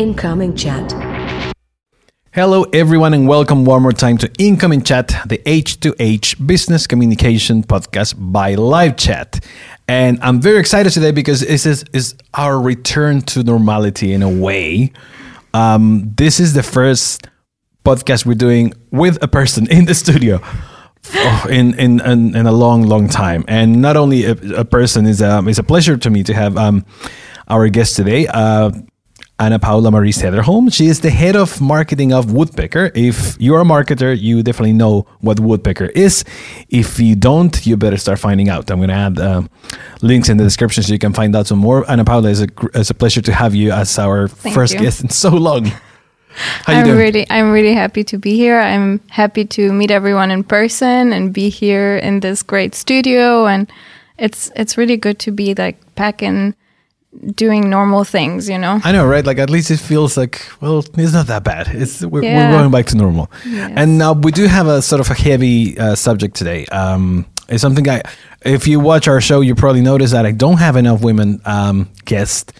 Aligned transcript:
Incoming 0.00 0.56
chat. 0.56 0.90
Hello, 2.32 2.62
everyone, 2.72 3.12
and 3.12 3.28
welcome 3.28 3.66
one 3.66 3.82
more 3.82 3.92
time 3.92 4.16
to 4.16 4.30
Incoming 4.38 4.80
Chat, 4.80 5.08
the 5.26 5.36
H2H 5.44 6.46
business 6.46 6.86
communication 6.86 7.62
podcast 7.62 8.14
by 8.18 8.54
Live 8.54 8.96
Chat. 8.96 9.44
And 9.86 10.18
I'm 10.22 10.40
very 10.40 10.58
excited 10.58 10.92
today 10.92 11.10
because 11.10 11.40
this 11.42 11.66
is, 11.66 11.84
is 11.92 12.14
our 12.32 12.58
return 12.58 13.20
to 13.26 13.42
normality 13.42 14.14
in 14.14 14.22
a 14.22 14.30
way. 14.30 14.90
Um, 15.52 16.14
this 16.16 16.40
is 16.40 16.54
the 16.54 16.62
first 16.62 17.28
podcast 17.84 18.24
we're 18.24 18.36
doing 18.36 18.72
with 18.90 19.22
a 19.22 19.28
person 19.28 19.70
in 19.70 19.84
the 19.84 19.94
studio. 19.94 20.40
Oh, 21.14 21.46
in, 21.50 21.78
in, 21.78 22.00
in 22.00 22.36
in 22.36 22.46
a 22.46 22.52
long 22.52 22.82
long 22.82 23.08
time 23.08 23.42
and 23.48 23.80
not 23.80 23.96
only 23.96 24.26
a, 24.26 24.32
a 24.54 24.66
person 24.66 25.06
is 25.06 25.22
um, 25.22 25.48
it's 25.48 25.58
a 25.58 25.62
pleasure 25.62 25.96
to 25.96 26.10
me 26.10 26.22
to 26.24 26.34
have 26.34 26.58
um, 26.58 26.84
our 27.48 27.70
guest 27.70 27.96
today 27.96 28.26
uh, 28.26 28.70
Ana 29.40 29.58
Paula 29.58 29.90
Marie 29.90 30.12
Sederholm. 30.12 30.70
She 30.70 30.86
is 30.86 31.00
the 31.00 31.08
head 31.08 31.34
of 31.34 31.62
marketing 31.62 32.12
of 32.12 32.30
Woodpecker. 32.30 32.92
If 32.94 33.40
you're 33.40 33.62
a 33.62 33.64
marketer, 33.64 34.16
you 34.16 34.42
definitely 34.42 34.74
know 34.74 35.06
what 35.20 35.40
Woodpecker 35.40 35.86
is. 35.86 36.24
If 36.68 37.00
you 37.00 37.16
don't, 37.16 37.66
you 37.66 37.78
better 37.78 37.96
start 37.96 38.18
finding 38.18 38.50
out. 38.50 38.70
I'm 38.70 38.78
going 38.78 38.90
to 38.90 38.94
add 38.94 39.18
uh, 39.18 39.42
links 40.02 40.28
in 40.28 40.36
the 40.36 40.44
description 40.44 40.82
so 40.82 40.92
you 40.92 40.98
can 40.98 41.14
find 41.14 41.34
out 41.34 41.46
some 41.46 41.58
more. 41.58 41.90
Ana 41.90 42.04
Paula, 42.04 42.30
it's 42.30 42.40
a, 42.40 42.48
it's 42.74 42.90
a 42.90 42.94
pleasure 42.94 43.22
to 43.22 43.32
have 43.32 43.54
you 43.54 43.72
as 43.72 43.98
our 43.98 44.28
Thank 44.28 44.54
first 44.54 44.74
you. 44.74 44.80
guest 44.80 45.00
in 45.02 45.08
so 45.08 45.30
long. 45.30 45.72
How 46.64 46.74
you 46.74 46.78
I'm 46.80 46.84
doing? 46.84 46.98
really 46.98 47.26
I'm 47.30 47.50
really 47.50 47.74
happy 47.74 48.04
to 48.04 48.18
be 48.18 48.36
here. 48.36 48.60
I'm 48.60 49.00
happy 49.08 49.44
to 49.46 49.72
meet 49.72 49.90
everyone 49.90 50.30
in 50.30 50.44
person 50.44 51.12
and 51.12 51.32
be 51.32 51.48
here 51.48 51.96
in 51.96 52.20
this 52.20 52.42
great 52.42 52.74
studio 52.74 53.46
and 53.46 53.70
it's 54.16 54.52
it's 54.54 54.76
really 54.76 54.96
good 54.96 55.18
to 55.20 55.32
be 55.32 55.54
like 55.54 55.76
back 55.96 56.22
in 56.22 56.54
doing 57.34 57.68
normal 57.68 58.04
things, 58.04 58.48
you 58.48 58.58
know. 58.58 58.80
I 58.84 58.92
know, 58.92 59.06
right? 59.06 59.24
Like 59.26 59.38
at 59.38 59.50
least 59.50 59.70
it 59.70 59.78
feels 59.78 60.16
like 60.16 60.46
well, 60.60 60.84
it's 60.96 61.12
not 61.12 61.26
that 61.26 61.44
bad. 61.44 61.68
It's 61.68 62.04
we're, 62.04 62.22
Yeah. 62.22 62.50
we're 62.52 62.58
going 62.58 62.70
back 62.70 62.86
to 62.86 62.96
normal. 62.96 63.30
Yes. 63.44 63.72
And 63.76 63.98
now 63.98 64.12
we 64.12 64.32
do 64.32 64.46
have 64.46 64.66
a 64.66 64.80
sort 64.82 65.00
of 65.00 65.10
a 65.10 65.14
heavy 65.14 65.78
uh, 65.78 65.94
subject 65.94 66.36
today. 66.36 66.66
Um, 66.66 67.26
it's 67.48 67.62
something 67.62 67.88
I, 67.88 68.02
if 68.42 68.68
you 68.68 68.78
watch 68.78 69.08
our 69.08 69.20
show, 69.20 69.40
you 69.40 69.54
probably 69.56 69.80
notice 69.82 70.12
that 70.12 70.24
I 70.24 70.30
don't 70.32 70.58
have 70.58 70.76
enough 70.76 71.02
women 71.02 71.40
um, 71.44 71.90
guests. 72.04 72.52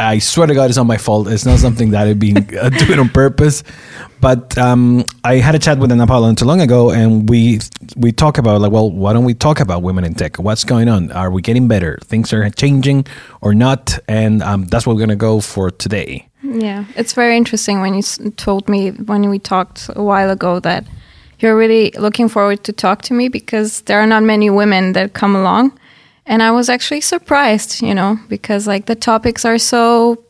I 0.00 0.18
swear 0.18 0.46
to 0.46 0.54
God, 0.54 0.70
it's 0.70 0.78
not 0.78 0.86
my 0.86 0.96
fault. 0.96 1.28
It's 1.28 1.44
not 1.44 1.58
something 1.58 1.90
that 1.90 2.08
I've 2.08 2.18
been 2.18 2.38
uh, 2.58 2.68
doing 2.86 2.98
on 2.98 3.10
purpose. 3.10 3.62
But 4.20 4.56
um, 4.56 5.04
I 5.24 5.36
had 5.36 5.54
a 5.54 5.58
chat 5.58 5.78
with 5.78 5.92
Ana 5.92 6.06
Paula 6.06 6.28
not 6.28 6.38
too 6.38 6.46
long 6.46 6.60
ago, 6.60 6.90
and 6.90 7.28
we 7.28 7.60
we 7.96 8.10
talk 8.10 8.38
about 8.38 8.60
like, 8.62 8.72
well, 8.72 8.90
why 8.90 9.12
don't 9.12 9.24
we 9.24 9.34
talk 9.34 9.60
about 9.60 9.82
women 9.82 10.04
in 10.04 10.14
tech? 10.14 10.38
What's 10.38 10.64
going 10.64 10.88
on? 10.88 11.12
Are 11.12 11.30
we 11.30 11.42
getting 11.42 11.68
better? 11.68 11.98
Things 12.02 12.32
are 12.32 12.48
changing 12.50 13.06
or 13.42 13.54
not? 13.54 13.98
And 14.08 14.42
um, 14.42 14.64
that's 14.66 14.86
what 14.86 14.96
we're 14.96 15.00
gonna 15.00 15.16
go 15.16 15.40
for 15.40 15.70
today. 15.70 16.26
Yeah, 16.42 16.86
it's 16.96 17.12
very 17.12 17.36
interesting 17.36 17.80
when 17.80 17.94
you 17.94 18.02
told 18.36 18.68
me 18.68 18.90
when 18.90 19.28
we 19.28 19.38
talked 19.38 19.90
a 19.94 20.02
while 20.02 20.30
ago 20.30 20.60
that 20.60 20.86
you're 21.40 21.56
really 21.56 21.90
looking 21.98 22.28
forward 22.28 22.64
to 22.64 22.72
talk 22.72 23.02
to 23.02 23.14
me 23.14 23.28
because 23.28 23.82
there 23.82 24.00
are 24.00 24.06
not 24.06 24.22
many 24.22 24.48
women 24.50 24.92
that 24.92 25.12
come 25.12 25.36
along. 25.36 25.78
And 26.26 26.42
I 26.42 26.50
was 26.50 26.68
actually 26.68 27.00
surprised, 27.00 27.82
you 27.82 27.94
know, 27.94 28.18
because 28.28 28.66
like 28.66 28.86
the 28.86 28.94
topics 28.94 29.44
are 29.44 29.58
so 29.58 30.24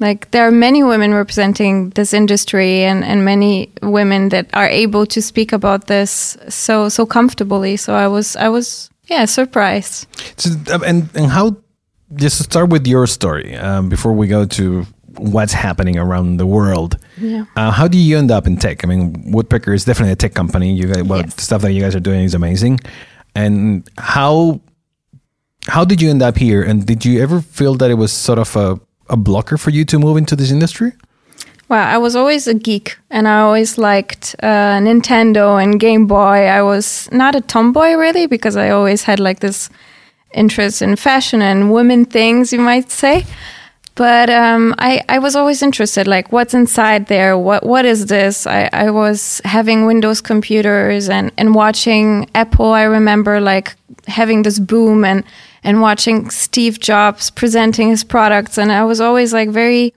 like 0.00 0.30
there 0.32 0.46
are 0.46 0.50
many 0.50 0.82
women 0.82 1.14
representing 1.14 1.90
this 1.90 2.12
industry 2.12 2.82
and, 2.84 3.04
and 3.04 3.24
many 3.24 3.72
women 3.82 4.28
that 4.30 4.50
are 4.52 4.66
able 4.68 5.06
to 5.06 5.22
speak 5.22 5.52
about 5.52 5.86
this 5.86 6.36
so 6.48 6.88
so 6.88 7.06
comfortably. 7.06 7.76
So 7.76 7.94
I 7.94 8.08
was 8.08 8.36
I 8.36 8.48
was 8.48 8.90
yeah, 9.06 9.24
surprised. 9.26 10.06
So, 10.36 10.50
uh, 10.72 10.80
and 10.86 11.08
and 11.14 11.30
how? 11.30 11.56
Just 12.16 12.36
to 12.36 12.42
start 12.44 12.68
with 12.68 12.86
your 12.86 13.06
story 13.06 13.56
um, 13.56 13.88
before 13.88 14.12
we 14.12 14.26
go 14.28 14.44
to 14.44 14.86
what's 15.16 15.52
happening 15.52 15.98
around 15.98 16.36
the 16.36 16.46
world. 16.46 16.98
Yeah. 17.16 17.44
Uh, 17.56 17.70
how 17.70 17.88
do 17.88 17.98
you 17.98 18.18
end 18.18 18.30
up 18.30 18.46
in 18.46 18.56
tech? 18.56 18.84
I 18.84 18.88
mean, 18.88 19.32
Woodpecker 19.32 19.72
is 19.72 19.84
definitely 19.84 20.12
a 20.12 20.16
tech 20.16 20.34
company. 20.34 20.74
You 20.74 20.86
guys, 20.86 21.02
well, 21.02 21.20
Yes. 21.20 21.34
the 21.34 21.42
stuff 21.42 21.62
that 21.62 21.72
you 21.72 21.80
guys 21.80 21.94
are 21.96 22.00
doing 22.00 22.24
is 22.24 22.34
amazing. 22.34 22.80
And 23.34 23.88
how 23.98 24.60
how 25.68 25.84
did 25.84 26.02
you 26.02 26.10
end 26.10 26.22
up 26.22 26.36
here? 26.36 26.62
And 26.62 26.86
did 26.86 27.04
you 27.04 27.22
ever 27.22 27.40
feel 27.40 27.74
that 27.76 27.90
it 27.90 27.94
was 27.94 28.12
sort 28.12 28.38
of 28.38 28.54
a, 28.56 28.78
a 29.08 29.16
blocker 29.16 29.56
for 29.56 29.70
you 29.70 29.84
to 29.86 29.98
move 29.98 30.16
into 30.16 30.36
this 30.36 30.50
industry? 30.50 30.92
Well, 31.68 31.86
I 31.86 31.96
was 31.96 32.14
always 32.14 32.46
a 32.46 32.54
geek 32.54 32.98
and 33.10 33.26
I 33.26 33.40
always 33.40 33.78
liked 33.78 34.36
uh, 34.42 34.78
Nintendo 34.78 35.62
and 35.62 35.80
Game 35.80 36.06
Boy. 36.06 36.46
I 36.46 36.62
was 36.62 37.08
not 37.10 37.34
a 37.34 37.40
tomboy 37.40 37.94
really 37.94 38.26
because 38.26 38.56
I 38.56 38.70
always 38.70 39.04
had 39.04 39.18
like 39.18 39.40
this 39.40 39.70
interest 40.34 40.82
in 40.82 40.96
fashion 40.96 41.40
and 41.40 41.72
women 41.72 42.04
things, 42.04 42.52
you 42.52 42.58
might 42.58 42.90
say. 42.90 43.24
But 43.94 44.28
um, 44.28 44.74
I, 44.78 45.02
I 45.08 45.20
was 45.20 45.36
always 45.36 45.62
interested, 45.62 46.08
like 46.08 46.32
what's 46.32 46.52
inside 46.52 47.06
there? 47.06 47.38
What 47.38 47.64
what 47.64 47.84
is 47.84 48.06
this? 48.06 48.44
I, 48.46 48.68
I 48.72 48.90
was 48.90 49.40
having 49.44 49.86
Windows 49.86 50.20
computers 50.20 51.08
and, 51.08 51.30
and 51.38 51.54
watching 51.54 52.28
Apple. 52.34 52.72
I 52.72 52.82
remember 52.82 53.40
like 53.40 53.76
having 54.08 54.42
this 54.42 54.58
boom 54.58 55.04
and 55.04 55.22
and 55.64 55.80
watching 55.80 56.30
Steve 56.30 56.78
Jobs 56.78 57.30
presenting 57.30 57.88
his 57.88 58.04
products, 58.04 58.58
and 58.58 58.70
I 58.70 58.84
was 58.84 59.00
always 59.00 59.32
like 59.32 59.48
very 59.48 59.92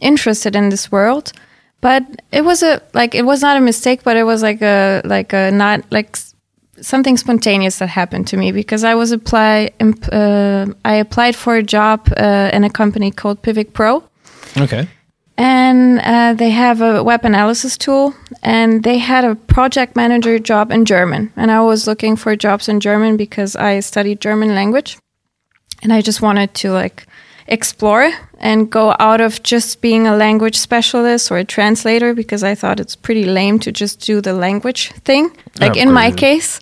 interested 0.00 0.54
in 0.56 0.68
this 0.68 0.92
world. 0.92 1.32
But 1.80 2.02
it 2.32 2.44
was 2.44 2.62
a 2.62 2.80
like 2.94 3.14
it 3.14 3.26
was 3.26 3.42
not 3.42 3.58
a 3.58 3.60
mistake 3.60 4.04
but 4.04 4.16
it 4.16 4.24
was 4.24 4.42
like 4.42 4.62
a 4.62 5.02
like 5.04 5.34
a 5.34 5.50
not 5.50 5.84
like 5.90 6.16
something 6.80 7.18
spontaneous 7.18 7.78
that 7.78 7.88
happened 7.88 8.26
to 8.28 8.38
me 8.38 8.52
because 8.52 8.82
i 8.84 8.94
was 8.94 9.12
apply 9.12 9.70
imp- 9.80 10.08
uh, 10.10 10.66
i 10.84 10.94
applied 10.94 11.36
for 11.36 11.56
a 11.56 11.62
job 11.62 12.08
uh, 12.16 12.48
in 12.54 12.64
a 12.64 12.70
company 12.70 13.10
called 13.10 13.42
Piwik 13.42 13.74
PRO. 13.74 14.02
Okay. 14.56 14.88
and 15.36 16.00
uh, 16.00 16.32
they 16.32 16.50
have 16.50 16.80
a 16.80 17.02
web 17.04 17.24
analysis 17.24 17.76
tool 17.76 18.14
and 18.42 18.82
they 18.82 18.96
had 18.96 19.24
a 19.24 19.34
project 19.34 19.94
manager 19.94 20.38
job 20.38 20.72
in 20.72 20.86
german. 20.86 21.30
And 21.36 21.50
i 21.50 21.60
was 21.60 21.86
looking 21.86 22.16
for 22.16 22.34
jobs 22.34 22.66
in 22.66 22.80
german 22.80 23.18
because 23.18 23.56
i 23.56 23.80
studied 23.80 24.22
german 24.22 24.54
language 24.54 24.96
and 25.82 25.92
i 25.92 26.00
just 26.00 26.20
wanted 26.22 26.52
to 26.54 26.70
like 26.70 27.06
explore 27.46 28.10
and 28.38 28.70
go 28.70 28.94
out 28.98 29.20
of 29.20 29.42
just 29.42 29.82
being 29.82 30.06
a 30.06 30.16
language 30.16 30.56
specialist 30.56 31.30
or 31.30 31.36
a 31.38 31.44
translator 31.44 32.14
because 32.14 32.42
i 32.42 32.54
thought 32.54 32.80
it's 32.80 32.96
pretty 32.96 33.24
lame 33.24 33.58
to 33.58 33.70
just 33.70 34.00
do 34.00 34.20
the 34.20 34.32
language 34.32 34.90
thing 35.04 35.30
like 35.60 35.76
in 35.76 35.92
my 35.92 36.10
case 36.10 36.60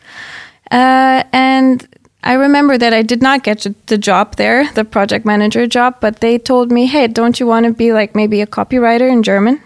uh, 0.73 1.23
and 1.33 1.87
I 2.25 2.35
remember 2.35 2.79
that 2.79 2.95
I 2.95 3.03
did 3.03 3.21
not 3.21 3.43
get 3.43 3.67
the 3.87 3.99
job 3.99 4.37
there, 4.37 4.71
the 4.73 4.85
project 4.85 5.27
manager 5.27 5.67
job, 5.67 5.97
but 6.01 6.21
they 6.21 6.39
told 6.39 6.71
me, 6.71 6.87
"Hey, 6.87 7.09
don't 7.09 7.39
you 7.41 7.47
want 7.47 7.67
to 7.67 7.73
be 7.73 7.93
like 7.93 8.15
maybe 8.15 8.41
a 8.41 8.47
copywriter 8.47 9.11
in 9.11 9.23
German?" 9.23 9.61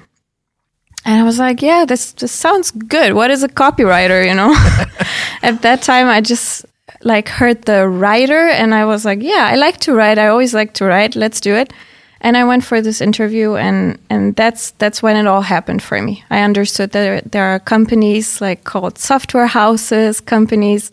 And 1.05 1.21
I 1.21 1.23
was 1.23 1.39
like, 1.39 1.61
"Yeah, 1.61 1.85
this 1.85 2.13
this 2.13 2.33
sounds 2.33 2.71
good. 2.71 3.13
What 3.13 3.31
is 3.31 3.43
a 3.43 3.49
copywriter?" 3.49 4.27
You 4.27 4.35
know. 4.35 4.53
At 5.43 5.63
that 5.63 5.83
time, 5.83 6.09
I 6.09 6.21
just 6.21 6.65
like 7.03 7.29
heard 7.29 7.63
the 7.63 7.89
writer, 7.89 8.49
and 8.49 8.75
I 8.75 8.85
was 8.85 9.05
like, 9.05 9.23
"Yeah, 9.23 9.49
I 9.51 9.57
like 9.57 9.79
to 9.81 9.95
write. 9.95 10.19
I 10.19 10.29
always 10.29 10.55
like 10.55 10.73
to 10.75 10.85
write. 10.85 11.17
Let's 11.17 11.41
do 11.41 11.55
it." 11.55 11.73
And 12.21 12.37
I 12.37 12.45
went 12.45 12.65
for 12.65 12.81
this 12.81 13.01
interview, 13.01 13.57
and 13.57 13.99
and 14.09 14.35
that's 14.37 14.71
that's 14.79 15.03
when 15.03 15.17
it 15.17 15.27
all 15.27 15.43
happened 15.43 15.83
for 15.83 16.01
me. 16.01 16.25
I 16.31 16.41
understood 16.41 16.93
that 16.93 17.33
there, 17.33 17.45
are 17.45 17.59
companies 17.59 18.41
like 18.41 18.65
called 18.65 18.99
software 18.99 19.47
houses, 19.47 20.21
companies 20.21 20.91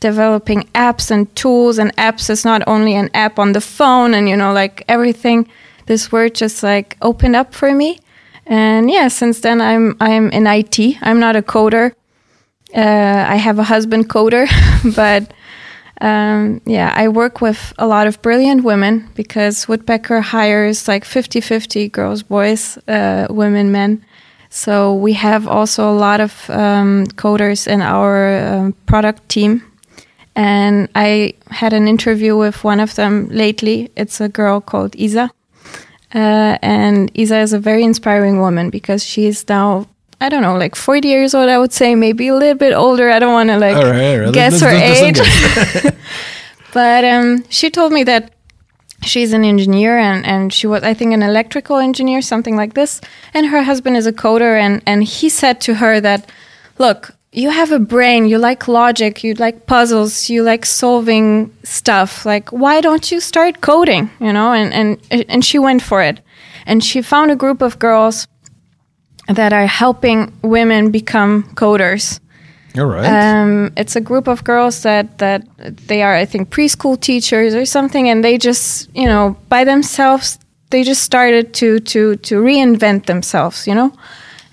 developing 0.00 0.68
apps 0.74 1.10
and 1.10 1.34
tools, 1.34 1.78
and 1.78 1.96
apps 1.96 2.28
is 2.28 2.44
not 2.44 2.62
only 2.66 2.94
an 2.94 3.10
app 3.14 3.38
on 3.38 3.52
the 3.52 3.60
phone, 3.60 4.14
and 4.14 4.28
you 4.28 4.36
know, 4.36 4.52
like 4.52 4.84
everything. 4.88 5.48
This 5.86 6.10
word 6.10 6.34
just 6.34 6.62
like 6.62 6.96
opened 7.00 7.36
up 7.36 7.54
for 7.54 7.72
me, 7.72 8.00
and 8.46 8.90
yeah, 8.90 9.08
since 9.08 9.40
then 9.40 9.60
I'm 9.60 9.96
I'm 10.00 10.30
in 10.30 10.46
IT. 10.46 10.78
I'm 11.00 11.20
not 11.20 11.36
a 11.36 11.42
coder. 11.42 11.92
Uh, 12.74 13.24
I 13.28 13.36
have 13.36 13.58
a 13.58 13.64
husband 13.64 14.08
coder, 14.08 14.46
but 14.96 15.32
um, 16.00 16.60
yeah, 16.66 16.92
I 16.94 17.08
work 17.08 17.40
with 17.40 17.72
a 17.78 17.86
lot 17.86 18.06
of 18.06 18.20
brilliant 18.22 18.64
women 18.64 19.08
because 19.14 19.68
Woodpecker 19.68 20.20
hires 20.20 20.88
like 20.88 21.04
50 21.04 21.40
50 21.40 21.88
girls, 21.88 22.22
boys, 22.22 22.78
uh, 22.88 23.26
women, 23.30 23.72
men. 23.72 24.04
So 24.50 24.94
we 24.94 25.14
have 25.14 25.48
also 25.48 25.90
a 25.90 25.96
lot 25.96 26.20
of 26.20 26.48
um, 26.50 27.06
coders 27.16 27.66
in 27.66 27.82
our 27.82 28.38
um, 28.38 28.72
product 28.86 29.28
team. 29.28 29.62
And 30.34 30.88
I 30.94 31.34
had 31.50 31.72
an 31.72 31.88
interview 31.88 32.36
with 32.36 32.62
one 32.62 32.78
of 32.78 32.94
them 32.94 33.28
lately. 33.30 33.90
It's 33.96 34.20
a 34.20 34.28
girl 34.28 34.60
called 34.60 34.94
Isa. 34.96 35.30
Uh, 36.14 36.58
and 36.62 37.10
Isa 37.14 37.38
is 37.38 37.52
a 37.52 37.58
very 37.58 37.82
inspiring 37.82 38.38
woman 38.40 38.70
because 38.70 39.02
she 39.02 39.26
is 39.26 39.48
now, 39.48 39.86
I 40.20 40.28
don't 40.30 40.42
know, 40.42 40.56
like 40.56 40.74
40 40.74 41.08
years 41.08 41.34
old, 41.34 41.48
I 41.48 41.58
would 41.58 41.72
say, 41.72 41.94
maybe 41.94 42.28
a 42.28 42.34
little 42.34 42.54
bit 42.54 42.72
older. 42.72 43.10
I 43.10 43.18
don't 43.18 43.32
want 43.34 43.50
to 43.50 43.58
like 43.58 43.76
All 43.76 43.84
right, 43.84 44.14
all 44.14 44.24
right. 44.24 44.32
guess 44.34 44.60
her 44.60 44.70
age. 44.70 45.20
but 46.72 47.04
um, 47.04 47.44
she 47.50 47.70
told 47.70 47.92
me 47.92 48.02
that 48.04 48.32
she's 49.02 49.32
an 49.32 49.44
engineer 49.44 49.98
and, 49.98 50.24
and 50.24 50.52
she 50.52 50.66
was, 50.66 50.82
I 50.82 50.94
think, 50.94 51.12
an 51.12 51.22
electrical 51.22 51.76
engineer, 51.76 52.22
something 52.22 52.56
like 52.56 52.74
this. 52.74 53.00
And 53.34 53.46
her 53.46 53.62
husband 53.62 53.96
is 53.98 54.06
a 54.06 54.12
coder. 54.12 54.58
And, 54.58 54.82
and 54.86 55.04
he 55.04 55.28
said 55.28 55.60
to 55.62 55.74
her 55.74 56.00
that, 56.00 56.30
look, 56.78 57.14
you 57.32 57.50
have 57.50 57.70
a 57.70 57.78
brain, 57.78 58.24
you 58.24 58.38
like 58.38 58.66
logic, 58.66 59.22
you 59.22 59.34
like 59.34 59.66
puzzles, 59.66 60.30
you 60.30 60.42
like 60.42 60.64
solving 60.64 61.54
stuff. 61.62 62.24
Like, 62.24 62.50
why 62.50 62.80
don't 62.80 63.12
you 63.12 63.20
start 63.20 63.60
coding? 63.60 64.10
You 64.18 64.32
know, 64.32 64.54
and, 64.54 64.72
and, 64.72 65.24
and 65.28 65.44
she 65.44 65.58
went 65.58 65.82
for 65.82 66.00
it. 66.02 66.20
and 66.66 66.82
she 66.82 67.02
found 67.02 67.30
a 67.30 67.36
group 67.36 67.62
of 67.62 67.78
girls 67.78 68.26
that 69.28 69.52
are 69.52 69.66
helping 69.66 70.32
women 70.42 70.90
become 70.90 71.44
coders. 71.54 72.20
All 72.78 72.84
right. 72.84 73.06
Um, 73.06 73.72
it's 73.76 73.96
a 73.96 74.00
group 74.00 74.28
of 74.28 74.44
girls 74.44 74.82
that 74.82 75.18
that 75.18 75.42
they 75.86 76.02
are, 76.02 76.14
I 76.14 76.26
think, 76.26 76.50
preschool 76.50 77.00
teachers 77.00 77.54
or 77.54 77.64
something, 77.64 78.08
and 78.08 78.22
they 78.22 78.36
just, 78.38 78.90
you 78.94 79.06
know, 79.06 79.36
by 79.48 79.64
themselves, 79.64 80.38
they 80.70 80.82
just 80.82 81.02
started 81.02 81.54
to 81.54 81.80
to 81.80 82.16
to 82.16 82.42
reinvent 82.42 83.06
themselves, 83.06 83.66
you 83.66 83.74
know. 83.74 83.92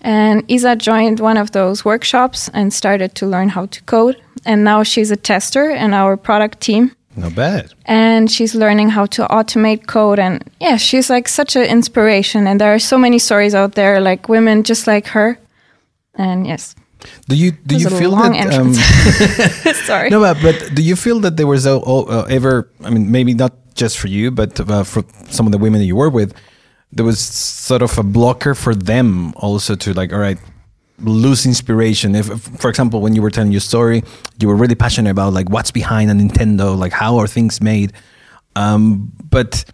And 0.02 0.44
Isa 0.48 0.76
joined 0.76 1.20
one 1.20 1.38
of 1.38 1.52
those 1.52 1.86
workshops 1.86 2.50
and 2.54 2.74
started 2.74 3.16
to 3.16 3.26
learn 3.26 3.50
how 3.50 3.68
to 3.68 3.82
code, 3.84 4.22
and 4.46 4.64
now 4.64 4.84
she's 4.84 5.12
a 5.12 5.18
tester 5.18 5.70
in 5.70 5.94
our 5.94 6.18
product 6.18 6.62
team. 6.62 6.92
Not 7.16 7.36
bad. 7.36 7.74
And 7.86 8.32
she's 8.32 8.56
learning 8.56 8.90
how 8.90 9.06
to 9.08 9.28
automate 9.28 9.86
code, 9.88 10.20
and 10.20 10.44
yeah, 10.60 10.78
she's 10.78 11.10
like 11.10 11.28
such 11.28 11.56
an 11.56 11.64
inspiration. 11.64 12.48
And 12.48 12.60
there 12.60 12.74
are 12.74 12.80
so 12.80 12.98
many 12.98 13.20
stories 13.20 13.54
out 13.54 13.76
there, 13.76 14.00
like 14.00 14.30
women 14.30 14.64
just 14.64 14.88
like 14.88 15.08
her. 15.08 15.38
And 16.16 16.48
yes, 16.48 16.76
Do 17.28 17.36
you 17.36 17.52
do 17.52 17.76
you 17.76 17.90
feel 17.90 18.12
that? 18.16 18.54
Um, 18.54 18.74
sorry. 19.86 20.10
no, 20.10 20.20
but, 20.22 20.38
but 20.42 20.76
do 20.76 20.82
you 20.82 20.96
feel 20.96 21.20
that 21.22 21.38
there 21.38 21.48
was 21.48 21.66
a, 21.66 21.78
uh, 21.78 22.26
ever? 22.30 22.70
I 22.84 22.90
mean, 22.90 23.12
maybe 23.12 23.34
not 23.34 23.54
just 23.76 23.98
for 23.98 24.08
you, 24.08 24.32
but 24.32 24.60
uh, 24.60 24.84
for 24.84 25.04
some 25.30 25.46
of 25.46 25.52
the 25.52 25.58
women 25.58 25.80
that 25.80 25.86
you 25.86 25.96
work 25.96 26.14
with, 26.14 26.34
there 26.92 27.06
was 27.06 27.20
sort 27.20 27.82
of 27.82 27.98
a 27.98 28.04
blocker 28.04 28.56
for 28.56 28.76
them 28.76 29.34
also 29.38 29.76
to 29.76 29.94
like, 29.94 30.14
all 30.14 30.20
right, 30.20 30.38
lose 31.04 31.46
inspiration. 31.46 32.16
If, 32.16 32.28
for 32.28 32.70
example, 32.70 33.02
when 33.02 33.16
you 33.16 33.22
were 33.22 33.32
telling 33.32 33.52
your 33.52 33.62
story, 33.62 34.04
you 34.40 34.48
were 34.48 34.56
really 34.56 34.76
passionate 34.76 35.12
about 35.12 35.34
like 35.34 35.50
what's 35.50 35.72
behind 35.72 36.10
a 36.12 36.14
Nintendo, 36.14 36.78
like 36.78 36.92
how 36.92 37.18
are 37.18 37.28
things 37.28 37.62
made, 37.62 37.94
um, 38.56 39.12
but 39.30 39.66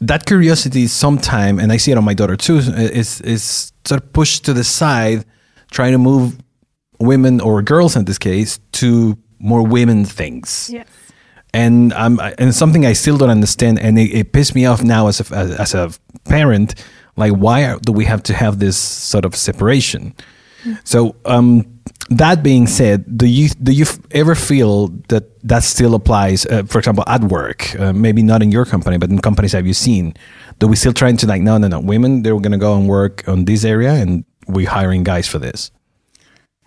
that 0.00 0.26
curiosity 0.26 0.86
sometime, 0.86 1.58
and 1.58 1.72
I 1.72 1.76
see 1.76 1.90
it 1.92 1.98
on 1.98 2.04
my 2.04 2.14
daughter 2.14 2.36
too, 2.36 2.58
is 2.58 3.20
is 3.22 3.72
sort 3.84 4.02
of 4.02 4.12
pushed 4.12 4.44
to 4.44 4.52
the 4.52 4.64
side, 4.64 5.24
trying 5.70 5.92
to 5.92 5.98
move 5.98 6.36
women 7.00 7.40
or 7.40 7.62
girls 7.62 7.96
in 7.96 8.04
this 8.04 8.18
case 8.18 8.60
to 8.72 9.16
more 9.38 9.66
women 9.66 10.04
things. 10.04 10.70
Yes. 10.72 10.86
And 11.54 11.92
um, 11.94 12.20
and 12.38 12.54
something 12.54 12.84
I 12.84 12.92
still 12.92 13.16
don't 13.16 13.30
understand, 13.30 13.78
and 13.78 13.98
it, 13.98 14.14
it 14.14 14.32
pissed 14.32 14.54
me 14.54 14.66
off 14.66 14.82
now 14.82 15.08
as 15.08 15.20
a 15.20 15.34
as 15.34 15.74
a 15.74 15.90
parent. 16.24 16.74
Like, 17.16 17.32
why 17.32 17.76
do 17.78 17.92
we 17.92 18.04
have 18.04 18.22
to 18.24 18.34
have 18.34 18.58
this 18.58 18.76
sort 18.76 19.24
of 19.24 19.34
separation? 19.34 20.14
So, 20.84 21.14
um, 21.24 21.78
that 22.10 22.42
being 22.42 22.66
said, 22.66 23.18
do 23.18 23.26
you 23.26 23.50
do 23.62 23.72
you 23.72 23.84
ever 24.12 24.34
feel 24.34 24.88
that 25.08 25.24
that 25.46 25.62
still 25.62 25.94
applies? 25.94 26.46
Uh, 26.46 26.62
for 26.64 26.78
example, 26.78 27.04
at 27.06 27.22
work, 27.24 27.78
uh, 27.78 27.92
maybe 27.92 28.22
not 28.22 28.42
in 28.42 28.50
your 28.50 28.64
company, 28.64 28.96
but 28.96 29.10
in 29.10 29.18
companies 29.20 29.52
have 29.52 29.66
you 29.66 29.74
seen? 29.74 30.14
Do 30.58 30.66
we 30.66 30.76
still 30.76 30.92
trying 30.94 31.16
to 31.18 31.26
like, 31.26 31.42
no, 31.42 31.58
no, 31.58 31.68
no, 31.68 31.80
women 31.80 32.22
they're 32.22 32.38
going 32.38 32.52
to 32.52 32.58
go 32.58 32.76
and 32.76 32.88
work 32.88 33.28
on 33.28 33.44
this 33.44 33.64
area, 33.64 33.92
and 33.92 34.24
we're 34.46 34.68
hiring 34.68 35.04
guys 35.04 35.28
for 35.28 35.38
this? 35.38 35.70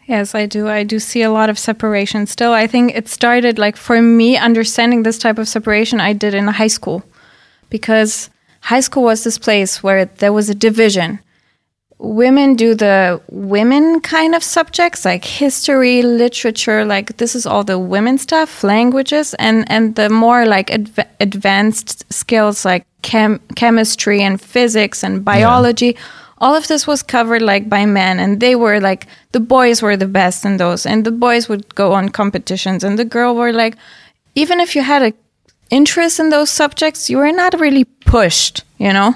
Yes, 0.07 0.35
I 0.35 0.45
do. 0.45 0.67
I 0.67 0.83
do 0.83 0.99
see 0.99 1.21
a 1.21 1.31
lot 1.31 1.49
of 1.49 1.57
separation 1.57 2.27
still. 2.27 2.53
I 2.53 2.67
think 2.67 2.95
it 2.95 3.07
started 3.07 3.57
like 3.57 3.77
for 3.77 4.01
me 4.01 4.37
understanding 4.37 5.03
this 5.03 5.17
type 5.17 5.39
of 5.39 5.47
separation 5.47 6.01
I 6.01 6.13
did 6.13 6.33
in 6.33 6.47
high 6.47 6.67
school 6.67 7.03
because 7.69 8.29
high 8.61 8.81
school 8.81 9.03
was 9.03 9.23
this 9.23 9.37
place 9.37 9.81
where 9.81 10.05
there 10.05 10.33
was 10.33 10.49
a 10.49 10.55
division. 10.55 11.19
Women 12.03 12.55
do 12.55 12.73
the 12.73 13.21
women 13.29 14.01
kind 14.01 14.33
of 14.33 14.43
subjects 14.43 15.05
like 15.05 15.23
history, 15.23 16.01
literature, 16.01 16.83
like 16.83 17.17
this 17.17 17.35
is 17.35 17.45
all 17.45 17.63
the 17.63 17.77
women 17.77 18.17
stuff, 18.17 18.63
languages, 18.63 19.35
and 19.35 19.69
and 19.69 19.95
the 19.95 20.09
more 20.09 20.45
like 20.47 20.71
adv- 20.71 21.07
advanced 21.19 22.11
skills 22.11 22.65
like 22.65 22.87
chem- 23.03 23.39
chemistry 23.55 24.21
and 24.21 24.41
physics 24.41 25.03
and 25.03 25.23
biology 25.23 25.95
all 26.41 26.55
of 26.55 26.67
this 26.67 26.87
was 26.87 27.03
covered 27.03 27.41
like 27.41 27.69
by 27.69 27.85
men 27.85 28.19
and 28.19 28.39
they 28.39 28.55
were 28.55 28.79
like 28.79 29.05
the 29.31 29.39
boys 29.39 29.81
were 29.81 29.95
the 29.95 30.07
best 30.07 30.43
in 30.43 30.57
those 30.57 30.85
and 30.85 31.05
the 31.05 31.11
boys 31.11 31.47
would 31.47 31.73
go 31.75 31.93
on 31.93 32.09
competitions 32.09 32.83
and 32.83 32.97
the 32.97 33.05
girl 33.05 33.35
were 33.35 33.53
like 33.53 33.75
even 34.33 34.59
if 34.59 34.75
you 34.75 34.81
had 34.81 35.03
a 35.03 35.13
interest 35.69 36.19
in 36.19 36.29
those 36.29 36.49
subjects 36.49 37.09
you 37.09 37.17
were 37.17 37.31
not 37.31 37.59
really 37.59 37.85
pushed 37.85 38.63
you 38.77 38.91
know? 38.91 39.15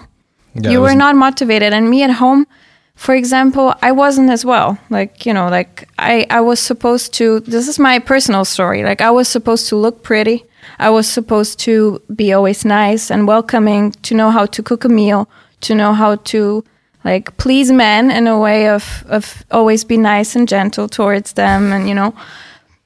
Yeah, 0.54 0.70
you 0.70 0.82
were 0.82 0.96
not 0.96 1.16
motivated 1.16 1.74
and 1.74 1.90
me 1.90 2.04
at 2.04 2.12
home 2.12 2.46
for 2.96 3.16
example 3.16 3.74
i 3.82 3.92
wasn't 3.92 4.30
as 4.30 4.46
well. 4.46 4.78
Like 4.90 5.26
you 5.26 5.34
know 5.34 5.50
like 5.50 5.88
i 6.00 6.26
i 6.30 6.42
was 6.42 6.60
supposed 6.60 7.14
to 7.14 7.40
this 7.42 7.68
is 7.68 7.80
my 7.80 8.00
personal 8.00 8.46
story. 8.46 8.84
Like 8.84 9.02
i 9.02 9.12
was 9.12 9.28
supposed 9.28 9.68
to 9.70 9.76
look 9.76 10.04
pretty. 10.04 10.46
I 10.80 10.90
was 10.90 11.08
supposed 11.08 11.60
to 11.60 12.02
be 12.16 12.34
always 12.34 12.66
nice 12.66 13.12
and 13.12 13.28
welcoming 13.28 13.92
to 14.04 14.16
know 14.16 14.32
how 14.32 14.46
to 14.48 14.64
cook 14.64 14.84
a 14.84 14.90
meal 14.90 15.30
to 15.62 15.76
know 15.76 15.94
how 15.94 16.16
to 16.16 16.64
like 17.04 17.38
please 17.38 17.72
men 17.72 18.12
in 18.12 18.28
a 18.28 18.40
way 18.40 18.68
of 18.68 19.04
of 19.08 19.44
always 19.52 19.84
be 19.84 19.98
nice 19.98 20.36
and 20.36 20.48
gentle 20.48 20.88
towards 20.88 21.34
them 21.34 21.72
and 21.72 21.88
you 21.88 21.96
know. 21.96 22.14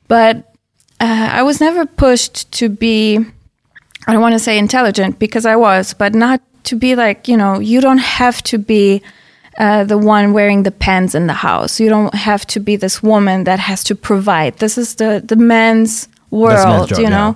But 0.07 0.37
uh, 0.99 1.29
i 1.39 1.43
was 1.43 1.61
never 1.61 1.85
pushed 1.85 2.51
to 2.51 2.67
be 2.67 3.25
I 4.07 4.13
don't 4.13 4.21
want 4.21 4.33
to 4.33 4.39
say 4.39 4.57
intelligent 4.57 5.19
because 5.19 5.45
I 5.45 5.55
was, 5.55 5.93
but 5.93 6.15
not 6.15 6.41
to 6.63 6.75
be 6.75 6.95
like, 6.95 7.27
you 7.27 7.37
know, 7.37 7.59
you 7.59 7.79
don't 7.79 7.99
have 7.99 8.41
to 8.43 8.57
be 8.57 9.03
uh, 9.59 9.83
the 9.83 9.97
one 9.97 10.33
wearing 10.33 10.63
the 10.63 10.71
pants 10.71 11.13
in 11.13 11.27
the 11.27 11.33
house. 11.33 11.79
You 11.79 11.89
don't 11.89 12.15
have 12.15 12.47
to 12.47 12.59
be 12.59 12.77
this 12.77 13.03
woman 13.03 13.43
that 13.43 13.59
has 13.59 13.83
to 13.85 13.95
provide. 13.95 14.57
This 14.57 14.77
is 14.77 14.95
the, 14.95 15.21
the 15.23 15.35
men's 15.35 16.07
world, 16.31 16.89
job, 16.89 16.99
you 16.99 17.09
know? 17.09 17.35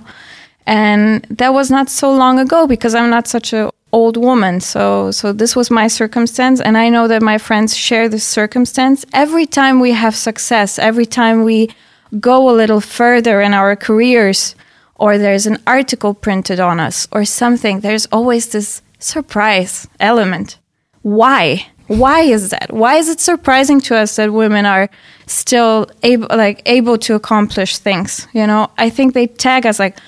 And 0.66 1.24
that 1.28 1.52
was 1.52 1.70
not 1.70 1.90
so 1.90 2.10
long 2.10 2.38
ago 2.38 2.66
because 2.66 2.94
I'm 2.94 3.10
not 3.10 3.28
such 3.28 3.52
a 3.52 3.70
old 3.92 4.16
woman. 4.16 4.60
So 4.60 5.10
so 5.10 5.32
this 5.32 5.54
was 5.54 5.70
my 5.70 5.86
circumstance 5.86 6.60
and 6.60 6.76
I 6.76 6.88
know 6.88 7.06
that 7.08 7.22
my 7.22 7.38
friends 7.38 7.76
share 7.76 8.08
this 8.08 8.24
circumstance. 8.24 9.04
Every 9.12 9.46
time 9.46 9.78
we 9.78 9.92
have 9.92 10.16
success, 10.16 10.78
every 10.78 11.06
time 11.06 11.44
we 11.44 11.68
go 12.18 12.50
a 12.50 12.58
little 12.60 12.80
further 12.80 13.40
in 13.40 13.54
our 13.54 13.76
careers 13.76 14.56
or 14.96 15.18
there's 15.18 15.46
an 15.46 15.58
article 15.66 16.14
printed 16.14 16.58
on 16.58 16.80
us 16.80 17.06
or 17.12 17.24
something, 17.24 17.80
there's 17.80 18.06
always 18.06 18.48
this 18.48 18.82
surprise 18.98 19.86
element. 20.00 20.58
Why? 21.04 21.66
Why 21.86 22.20
is 22.22 22.48
that? 22.50 22.72
Why 22.72 22.96
is 22.96 23.08
it 23.10 23.20
surprising 23.20 23.78
to 23.82 23.94
us 23.96 24.16
that 24.16 24.32
women 24.32 24.64
are 24.64 24.88
still 25.26 25.86
able 26.02 26.28
like 26.30 26.62
able 26.64 26.96
to 26.98 27.14
accomplish 27.14 27.76
things? 27.78 28.26
You 28.32 28.46
know, 28.46 28.70
I 28.78 28.88
think 28.90 29.12
they 29.12 29.26
tag 29.26 29.66
us 29.66 29.78
like 29.78 29.98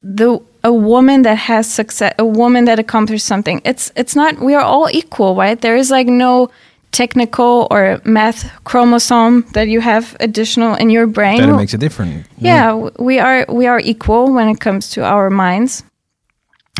the 0.00 0.38
a 0.64 0.72
woman 0.72 1.22
that 1.22 1.38
has 1.38 1.66
success, 1.72 2.14
a 2.18 2.24
woman 2.24 2.66
that 2.66 2.78
accomplished 2.78 3.26
something. 3.26 3.60
It's 3.64 3.90
it's 3.96 4.14
not. 4.14 4.38
We 4.38 4.54
are 4.54 4.62
all 4.62 4.88
equal, 4.92 5.34
right? 5.34 5.60
There 5.60 5.74
is 5.76 5.90
like 5.90 6.06
no 6.06 6.50
technical 6.92 7.66
or 7.70 8.00
math 8.04 8.48
chromosome 8.64 9.44
that 9.54 9.66
you 9.66 9.80
have 9.80 10.16
additional 10.20 10.76
in 10.76 10.88
your 10.90 11.08
brain. 11.08 11.40
That 11.40 11.56
makes 11.56 11.74
it 11.74 11.80
different. 11.80 12.26
yeah, 12.38 12.66
w- 12.68 12.92
we 13.00 13.18
are 13.18 13.44
we 13.48 13.66
are 13.66 13.80
equal 13.80 14.32
when 14.32 14.48
it 14.48 14.60
comes 14.60 14.90
to 14.90 15.02
our 15.02 15.30
minds, 15.30 15.82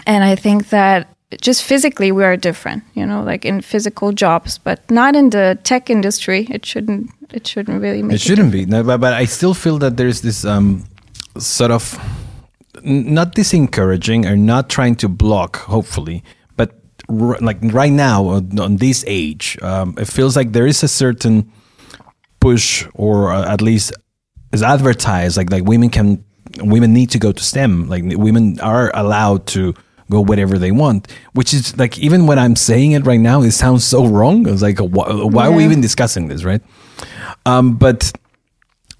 and 0.06 0.22
I 0.22 0.36
think 0.36 0.68
that 0.68 1.08
just 1.40 1.62
physically 1.62 2.12
we 2.12 2.24
are 2.24 2.36
different. 2.36 2.82
You 2.94 3.06
know, 3.06 3.22
like 3.22 3.44
in 3.44 3.60
physical 3.60 4.12
jobs, 4.12 4.58
but 4.58 4.78
not 4.90 5.16
in 5.16 5.30
the 5.30 5.58
tech 5.64 5.90
industry. 5.90 6.46
It 6.50 6.66
shouldn't. 6.66 7.10
It 7.32 7.46
shouldn't 7.46 7.80
really 7.80 8.02
make. 8.02 8.16
It 8.16 8.20
shouldn't 8.20 8.52
be, 8.52 8.66
no, 8.66 8.82
but, 8.82 9.00
but 9.00 9.14
I 9.14 9.24
still 9.24 9.54
feel 9.54 9.78
that 9.78 9.96
there's 9.96 10.20
this 10.20 10.44
um, 10.44 10.84
sort 11.38 11.70
of 11.70 11.98
not 12.82 13.34
disencouraging 13.34 14.26
or 14.30 14.36
not 14.36 14.68
trying 14.68 14.96
to 14.96 15.08
block, 15.08 15.56
hopefully, 15.56 16.22
but 16.56 16.74
r- 17.08 17.38
like 17.40 17.58
right 17.62 17.92
now 17.92 18.26
on, 18.26 18.58
on 18.58 18.76
this 18.76 19.04
age, 19.06 19.56
um, 19.62 19.94
it 19.98 20.06
feels 20.08 20.36
like 20.36 20.52
there 20.52 20.66
is 20.66 20.82
a 20.82 20.88
certain 20.88 21.50
push, 22.40 22.86
or 22.94 23.32
uh, 23.32 23.50
at 23.50 23.62
least 23.62 23.92
is 24.52 24.62
advertised, 24.62 25.36
like 25.36 25.50
like 25.50 25.64
women 25.64 25.88
can, 25.88 26.22
women 26.58 26.92
need 26.92 27.08
to 27.10 27.18
go 27.18 27.32
to 27.32 27.42
STEM, 27.42 27.88
like 27.88 28.02
women 28.04 28.60
are 28.60 28.90
allowed 28.94 29.46
to 29.46 29.74
go 30.12 30.20
whatever 30.30 30.58
they 30.58 30.72
want, 30.82 31.00
which 31.38 31.50
is 31.56 31.76
like 31.82 31.98
even 31.98 32.26
when 32.28 32.38
I'm 32.38 32.56
saying 32.56 32.92
it 32.92 33.02
right 33.10 33.22
now, 33.30 33.42
it 33.42 33.52
sounds 33.52 33.84
so 33.84 34.06
wrong. 34.06 34.46
It's 34.48 34.62
like 34.62 34.78
why, 34.78 35.06
why 35.34 35.46
are 35.48 35.54
we 35.58 35.64
even 35.64 35.80
discussing 35.80 36.28
this, 36.28 36.44
right? 36.44 36.62
Um, 37.44 37.76
but 37.76 38.12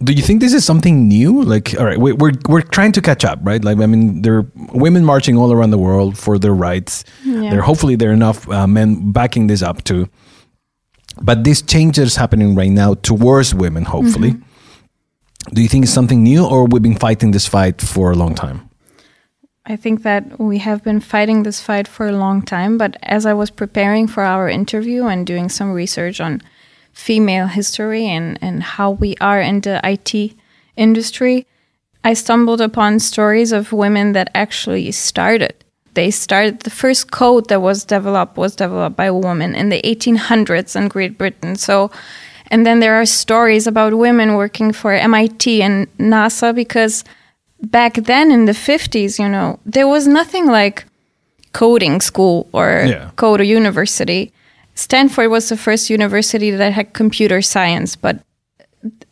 do 0.02 0.12
you 0.12 0.22
think 0.22 0.40
this 0.40 0.52
is 0.52 0.64
something 0.64 1.06
new? 1.06 1.42
Like, 1.44 1.78
all 1.78 1.86
right, 1.86 1.98
we, 1.98 2.12
we're 2.12 2.32
we're 2.48 2.66
trying 2.76 2.92
to 2.92 3.00
catch 3.00 3.24
up, 3.24 3.38
right? 3.42 3.62
Like, 3.62 3.78
I 3.78 3.86
mean, 3.86 4.22
there 4.22 4.36
are 4.38 4.46
women 4.74 5.04
marching 5.04 5.36
all 5.36 5.52
around 5.52 5.70
the 5.70 5.78
world 5.78 6.18
for 6.18 6.38
their 6.38 6.54
rights. 6.54 7.04
Yeah. 7.24 7.50
There, 7.50 7.62
hopefully, 7.62 7.96
there 7.96 8.10
are 8.10 8.18
enough 8.22 8.48
uh, 8.48 8.66
men 8.66 9.12
backing 9.12 9.46
this 9.46 9.62
up 9.62 9.84
too. 9.84 10.08
But 11.20 11.44
this 11.44 11.62
change 11.62 11.98
is 11.98 12.16
happening 12.16 12.56
right 12.56 12.72
now 12.72 12.94
towards 12.94 13.54
women, 13.54 13.84
hopefully. 13.84 14.34
Do 15.52 15.60
you 15.60 15.68
think 15.68 15.84
it's 15.84 15.92
something 15.92 16.22
new, 16.22 16.46
or 16.46 16.66
we've 16.66 16.82
been 16.82 16.96
fighting 16.96 17.32
this 17.32 17.46
fight 17.46 17.80
for 17.80 18.10
a 18.10 18.14
long 18.14 18.34
time? 18.34 18.68
I 19.64 19.76
think 19.76 20.02
that 20.02 20.40
we 20.40 20.58
have 20.58 20.82
been 20.82 21.00
fighting 21.00 21.42
this 21.42 21.60
fight 21.60 21.86
for 21.86 22.06
a 22.06 22.16
long 22.16 22.42
time, 22.42 22.78
but 22.78 22.96
as 23.02 23.24
I 23.26 23.32
was 23.32 23.50
preparing 23.50 24.08
for 24.08 24.24
our 24.24 24.48
interview 24.48 25.06
and 25.06 25.26
doing 25.26 25.48
some 25.48 25.72
research 25.72 26.20
on 26.20 26.42
female 26.92 27.46
history 27.46 28.06
and, 28.06 28.38
and 28.42 28.62
how 28.62 28.90
we 28.90 29.14
are 29.20 29.40
in 29.40 29.60
the 29.60 29.80
IT 29.84 30.34
industry, 30.76 31.46
I 32.02 32.14
stumbled 32.14 32.60
upon 32.60 32.98
stories 32.98 33.52
of 33.52 33.72
women 33.72 34.12
that 34.12 34.30
actually 34.34 34.90
started 34.90 35.54
they 35.94 36.10
started 36.10 36.60
the 36.60 36.70
first 36.70 37.10
code 37.10 37.48
that 37.48 37.60
was 37.60 37.84
developed 37.84 38.36
was 38.36 38.56
developed 38.56 38.96
by 38.96 39.06
a 39.06 39.14
woman 39.14 39.54
in 39.54 39.68
the 39.68 39.82
1800s 39.82 40.74
in 40.74 40.88
Great 40.88 41.18
Britain. 41.18 41.56
So, 41.56 41.90
and 42.50 42.64
then 42.64 42.80
there 42.80 42.94
are 42.94 43.06
stories 43.06 43.66
about 43.66 43.94
women 43.94 44.34
working 44.34 44.72
for 44.72 44.92
MIT 44.92 45.62
and 45.62 45.86
NASA 45.98 46.54
because 46.54 47.04
back 47.62 47.94
then 47.94 48.30
in 48.32 48.44
the 48.46 48.52
50s, 48.52 49.18
you 49.18 49.28
know, 49.28 49.58
there 49.64 49.88
was 49.88 50.06
nothing 50.06 50.46
like 50.46 50.84
coding 51.52 52.00
school 52.00 52.48
or 52.52 52.84
Yeah. 52.86 53.10
code 53.16 53.44
university. 53.44 54.32
Stanford 54.74 55.30
was 55.30 55.48
the 55.48 55.56
first 55.56 55.90
university 55.90 56.50
that 56.50 56.72
had 56.72 56.92
computer 56.92 57.42
science, 57.42 57.94
but 57.96 58.16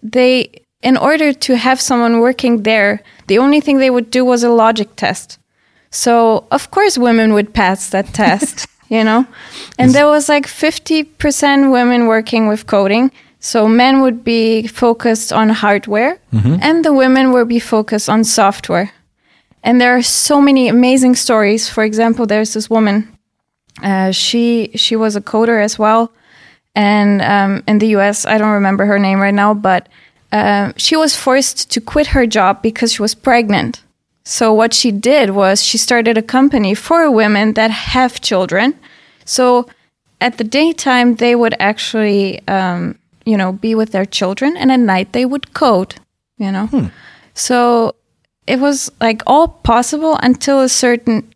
they 0.02 0.50
in 0.82 0.96
order 0.96 1.32
to 1.34 1.56
have 1.56 1.78
someone 1.78 2.20
working 2.20 2.62
there, 2.62 3.02
the 3.26 3.36
only 3.38 3.60
thing 3.60 3.78
they 3.78 3.90
would 3.90 4.10
do 4.10 4.24
was 4.24 4.42
a 4.42 4.48
logic 4.48 4.96
test. 4.96 5.38
So 5.90 6.46
of 6.50 6.70
course 6.70 6.96
women 6.96 7.34
would 7.34 7.52
pass 7.52 7.90
that 7.90 8.14
test, 8.14 8.66
you 8.88 9.04
know? 9.04 9.26
And 9.78 9.92
there 9.92 10.06
was 10.06 10.28
like 10.28 10.46
50% 10.46 11.70
women 11.70 12.06
working 12.06 12.48
with 12.48 12.66
coding. 12.66 13.10
So 13.40 13.66
men 13.66 14.02
would 14.02 14.22
be 14.22 14.66
focused 14.66 15.32
on 15.32 15.48
hardware 15.48 16.18
and 16.62 16.84
the 16.84 16.92
women 16.92 17.32
would 17.32 17.48
be 17.48 17.58
focused 17.58 18.08
on 18.08 18.24
software. 18.24 18.92
And 19.62 19.80
there 19.80 19.96
are 19.96 20.02
so 20.02 20.40
many 20.40 20.68
amazing 20.68 21.16
stories. 21.16 21.68
For 21.68 21.82
example, 21.84 22.26
there's 22.26 22.52
this 22.54 22.70
woman. 22.70 23.08
Uh, 23.82 24.10
she 24.12 24.70
she 24.74 24.96
was 24.96 25.16
a 25.16 25.20
coder 25.20 25.62
as 25.62 25.78
well, 25.78 26.12
and 26.74 27.22
um, 27.22 27.62
in 27.66 27.78
the 27.78 27.88
U.S. 27.96 28.26
I 28.26 28.38
don't 28.38 28.52
remember 28.52 28.84
her 28.86 28.98
name 28.98 29.20
right 29.20 29.34
now, 29.34 29.54
but 29.54 29.88
uh, 30.32 30.72
she 30.76 30.96
was 30.96 31.16
forced 31.16 31.70
to 31.72 31.80
quit 31.80 32.08
her 32.08 32.26
job 32.26 32.62
because 32.62 32.92
she 32.92 33.02
was 33.02 33.14
pregnant. 33.14 33.82
So 34.24 34.52
what 34.52 34.74
she 34.74 34.92
did 34.92 35.30
was 35.30 35.62
she 35.62 35.78
started 35.78 36.16
a 36.16 36.22
company 36.22 36.74
for 36.74 37.10
women 37.10 37.54
that 37.54 37.70
have 37.70 38.20
children. 38.20 38.74
So 39.24 39.66
at 40.20 40.36
the 40.38 40.44
daytime 40.44 41.16
they 41.16 41.34
would 41.34 41.54
actually, 41.58 42.40
um, 42.46 42.98
you 43.24 43.36
know, 43.36 43.52
be 43.52 43.74
with 43.74 43.92
their 43.92 44.06
children, 44.06 44.56
and 44.56 44.72
at 44.72 44.80
night 44.80 45.12
they 45.12 45.24
would 45.24 45.54
code. 45.54 45.96
You 46.38 46.50
know, 46.50 46.66
hmm. 46.66 46.86
so 47.34 47.94
it 48.46 48.58
was 48.58 48.90
like 49.00 49.22
all 49.26 49.48
possible 49.48 50.18
until 50.22 50.60
a 50.60 50.68
certain 50.68 51.32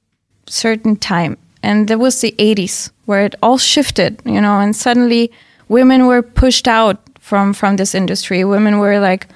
certain 0.47 0.97
time. 0.97 1.37
And 1.62 1.88
there 1.88 1.99
was 1.99 2.21
the 2.21 2.35
80s 2.38 2.91
where 3.07 3.25
it 3.25 3.35
all 3.43 3.57
shifted 3.59 4.21
you 4.25 4.41
know? 4.41 4.61
And 4.61 4.76
suddenly 4.76 5.31
women 5.69 6.07
were 6.07 6.23
pushed 6.23 6.69
out 6.69 6.99
from 7.21 7.55
from 7.55 7.76
this 7.76 7.95
industry. 7.95 8.45
Women 8.45 8.79
were 8.79 8.99
like 8.99 9.29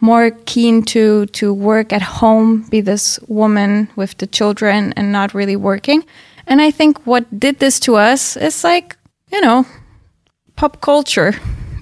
more 0.00 0.30
keen 0.46 0.82
to 0.82 1.26
to 1.26 1.52
work 1.52 1.92
at 1.92 2.02
home 2.02 2.62
be 2.70 2.80
this 2.80 3.18
woman 3.28 3.88
with 3.96 4.16
the 4.18 4.26
children 4.26 4.92
and 4.96 5.12
not 5.12 5.34
really 5.34 5.56
working. 5.56 6.04
And 6.46 6.60
i 6.60 6.70
think 6.70 7.06
what 7.06 7.24
did 7.40 7.58
this 7.58 7.80
to 7.80 7.96
us 7.96 8.36
is 8.36 8.64
like 8.64 8.96
you 9.32 9.40
know 9.40 9.64
pop 10.56 10.80
culture 10.80 11.32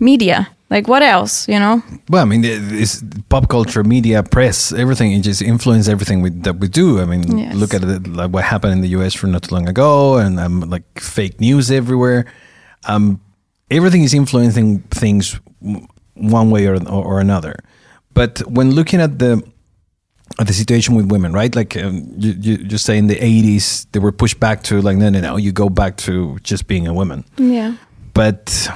media 0.02 0.49
like 0.73 0.88
what 0.88 1.02
else 1.02 1.47
you 1.49 1.59
know 1.59 1.82
Well, 2.09 2.23
I 2.23 2.25
mean, 2.25 2.42
it's 2.44 3.04
pop 3.28 3.49
culture, 3.49 3.85
media, 3.85 4.23
press, 4.23 4.73
everything. 4.73 5.12
It 5.12 5.23
just 5.23 5.42
influences 5.42 5.88
everything 5.88 6.23
we, 6.25 6.30
that 6.47 6.56
we 6.62 6.68
do. 6.68 6.87
I 7.00 7.04
mean, 7.04 7.23
Yes. 7.38 7.54
look 7.54 7.75
at 7.75 7.82
it, 7.85 8.06
like 8.06 8.30
what 8.35 8.44
happened 8.44 8.73
in 8.73 8.80
the 8.80 8.92
U.S. 8.99 9.12
for 9.14 9.26
not 9.28 9.42
too 9.42 9.54
long 9.54 9.68
ago, 9.68 10.16
and 10.16 10.40
um, 10.40 10.61
like 10.75 10.87
fake 10.99 11.37
news 11.40 11.71
everywhere. 11.71 12.25
Um, 12.88 13.21
everything 13.71 14.02
is 14.02 14.12
influencing 14.14 14.80
things 14.90 15.38
one 16.14 16.49
way 16.50 16.66
or, 16.66 16.76
or, 16.88 17.21
another. 17.21 17.54
But 18.14 18.40
when 18.56 18.71
looking 18.73 19.00
at 19.00 19.18
the 19.18 19.32
at 20.40 20.47
the 20.47 20.54
situation 20.62 20.97
with 20.97 21.06
women, 21.12 21.32
right? 21.32 21.54
Like 21.54 21.76
um, 21.76 21.94
you, 22.16 22.32
you 22.44 22.56
just 22.75 22.85
say 22.85 22.97
in 22.97 23.09
the 23.09 23.16
'80s, 23.16 23.87
they 23.92 24.00
were 24.00 24.12
pushed 24.12 24.40
back 24.40 24.62
to 24.64 24.80
like, 24.80 24.97
no, 24.97 25.11
no, 25.11 25.21
no, 25.21 25.37
you 25.37 25.52
go 25.52 25.68
back 25.68 25.97
to 26.09 26.38
just 26.42 26.66
being 26.66 26.87
a 26.88 26.94
woman 26.94 27.25
yeah 27.37 27.76
but 28.14 28.68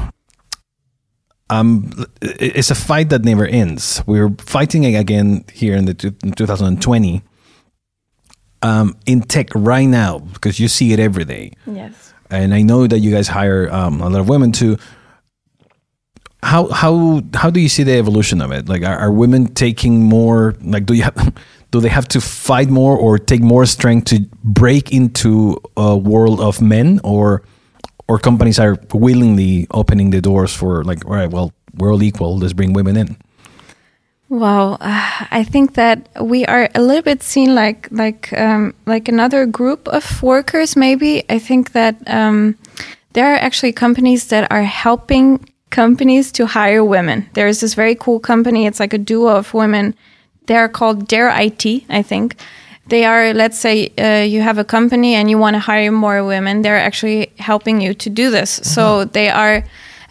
um, 1.50 2.06
it's 2.22 2.70
a 2.70 2.74
fight 2.74 3.10
that 3.10 3.24
never 3.24 3.46
ends. 3.46 4.02
We're 4.06 4.30
fighting 4.38 4.84
again 4.96 5.44
here 5.52 5.76
in 5.76 5.84
the 5.84 5.94
two, 5.94 6.14
in 6.22 6.32
2020 6.32 7.22
um, 8.62 8.96
in 9.06 9.22
tech 9.22 9.48
right 9.54 9.84
now 9.84 10.18
because 10.18 10.58
you 10.58 10.68
see 10.68 10.92
it 10.92 10.98
every 10.98 11.24
day, 11.24 11.52
yes 11.66 12.14
and 12.30 12.54
I 12.54 12.62
know 12.62 12.86
that 12.86 12.98
you 12.98 13.10
guys 13.10 13.28
hire 13.28 13.70
um, 13.72 14.00
a 14.00 14.08
lot 14.08 14.20
of 14.20 14.28
women 14.28 14.52
too. 14.52 14.78
How 16.42 16.68
how 16.68 17.22
how 17.34 17.50
do 17.50 17.60
you 17.60 17.68
see 17.68 17.82
the 17.82 17.92
evolution 17.92 18.40
of 18.40 18.52
it? 18.52 18.68
Like, 18.68 18.82
are, 18.82 18.96
are 18.96 19.12
women 19.12 19.46
taking 19.54 20.02
more? 20.02 20.54
Like, 20.60 20.86
do 20.86 20.94
you 20.94 21.02
have 21.02 21.34
do 21.70 21.80
they 21.80 21.88
have 21.88 22.08
to 22.08 22.20
fight 22.20 22.68
more 22.68 22.96
or 22.96 23.18
take 23.18 23.40
more 23.40 23.66
strength 23.66 24.06
to 24.06 24.20
break 24.44 24.92
into 24.92 25.60
a 25.76 25.96
world 25.96 26.40
of 26.40 26.60
men, 26.60 27.00
or 27.02 27.42
or 28.08 28.18
companies 28.18 28.58
are 28.58 28.78
willingly 28.92 29.66
opening 29.70 30.10
the 30.10 30.20
doors 30.20 30.54
for 30.54 30.84
like, 30.84 31.04
all 31.06 31.12
right, 31.12 31.30
well, 31.30 31.52
we're 31.74 31.92
all 31.92 32.02
equal. 32.02 32.38
Let's 32.38 32.52
bring 32.52 32.72
women 32.72 32.96
in. 32.96 33.16
Wow, 34.28 34.72
uh, 34.80 35.26
I 35.30 35.44
think 35.44 35.74
that 35.74 36.08
we 36.20 36.44
are 36.46 36.68
a 36.74 36.82
little 36.82 37.02
bit 37.02 37.22
seen 37.22 37.54
like 37.54 37.86
like 37.92 38.32
um, 38.32 38.74
like 38.84 39.08
another 39.08 39.46
group 39.46 39.86
of 39.86 40.20
workers. 40.20 40.74
Maybe 40.74 41.22
I 41.30 41.38
think 41.38 41.72
that 41.72 41.96
um, 42.08 42.56
there 43.12 43.32
are 43.32 43.36
actually 43.36 43.72
companies 43.72 44.26
that 44.28 44.50
are 44.50 44.64
helping 44.64 45.48
companies 45.70 46.32
to 46.32 46.46
hire 46.46 46.84
women. 46.84 47.28
There 47.34 47.46
is 47.46 47.60
this 47.60 47.74
very 47.74 47.94
cool 47.94 48.18
company. 48.18 48.66
It's 48.66 48.80
like 48.80 48.92
a 48.92 48.98
duo 48.98 49.36
of 49.36 49.54
women. 49.54 49.94
They 50.46 50.56
are 50.56 50.68
called 50.68 51.06
Dare 51.06 51.30
IT. 51.30 51.84
I 51.88 52.02
think 52.02 52.36
they 52.88 53.04
are. 53.04 53.34
Let's 53.34 53.58
say 53.58 53.92
uh, 53.98 54.24
you 54.24 54.42
have 54.42 54.58
a 54.58 54.64
company 54.64 55.14
and 55.14 55.28
you 55.28 55.38
want 55.38 55.54
to 55.54 55.60
hire 55.60 55.92
more 55.92 56.24
women. 56.24 56.62
They're 56.62 56.78
actually 56.78 57.32
helping 57.38 57.80
you 57.80 57.94
to 57.94 58.10
do 58.10 58.30
this. 58.30 58.50
So 58.62 59.04
they 59.04 59.28
are 59.28 59.64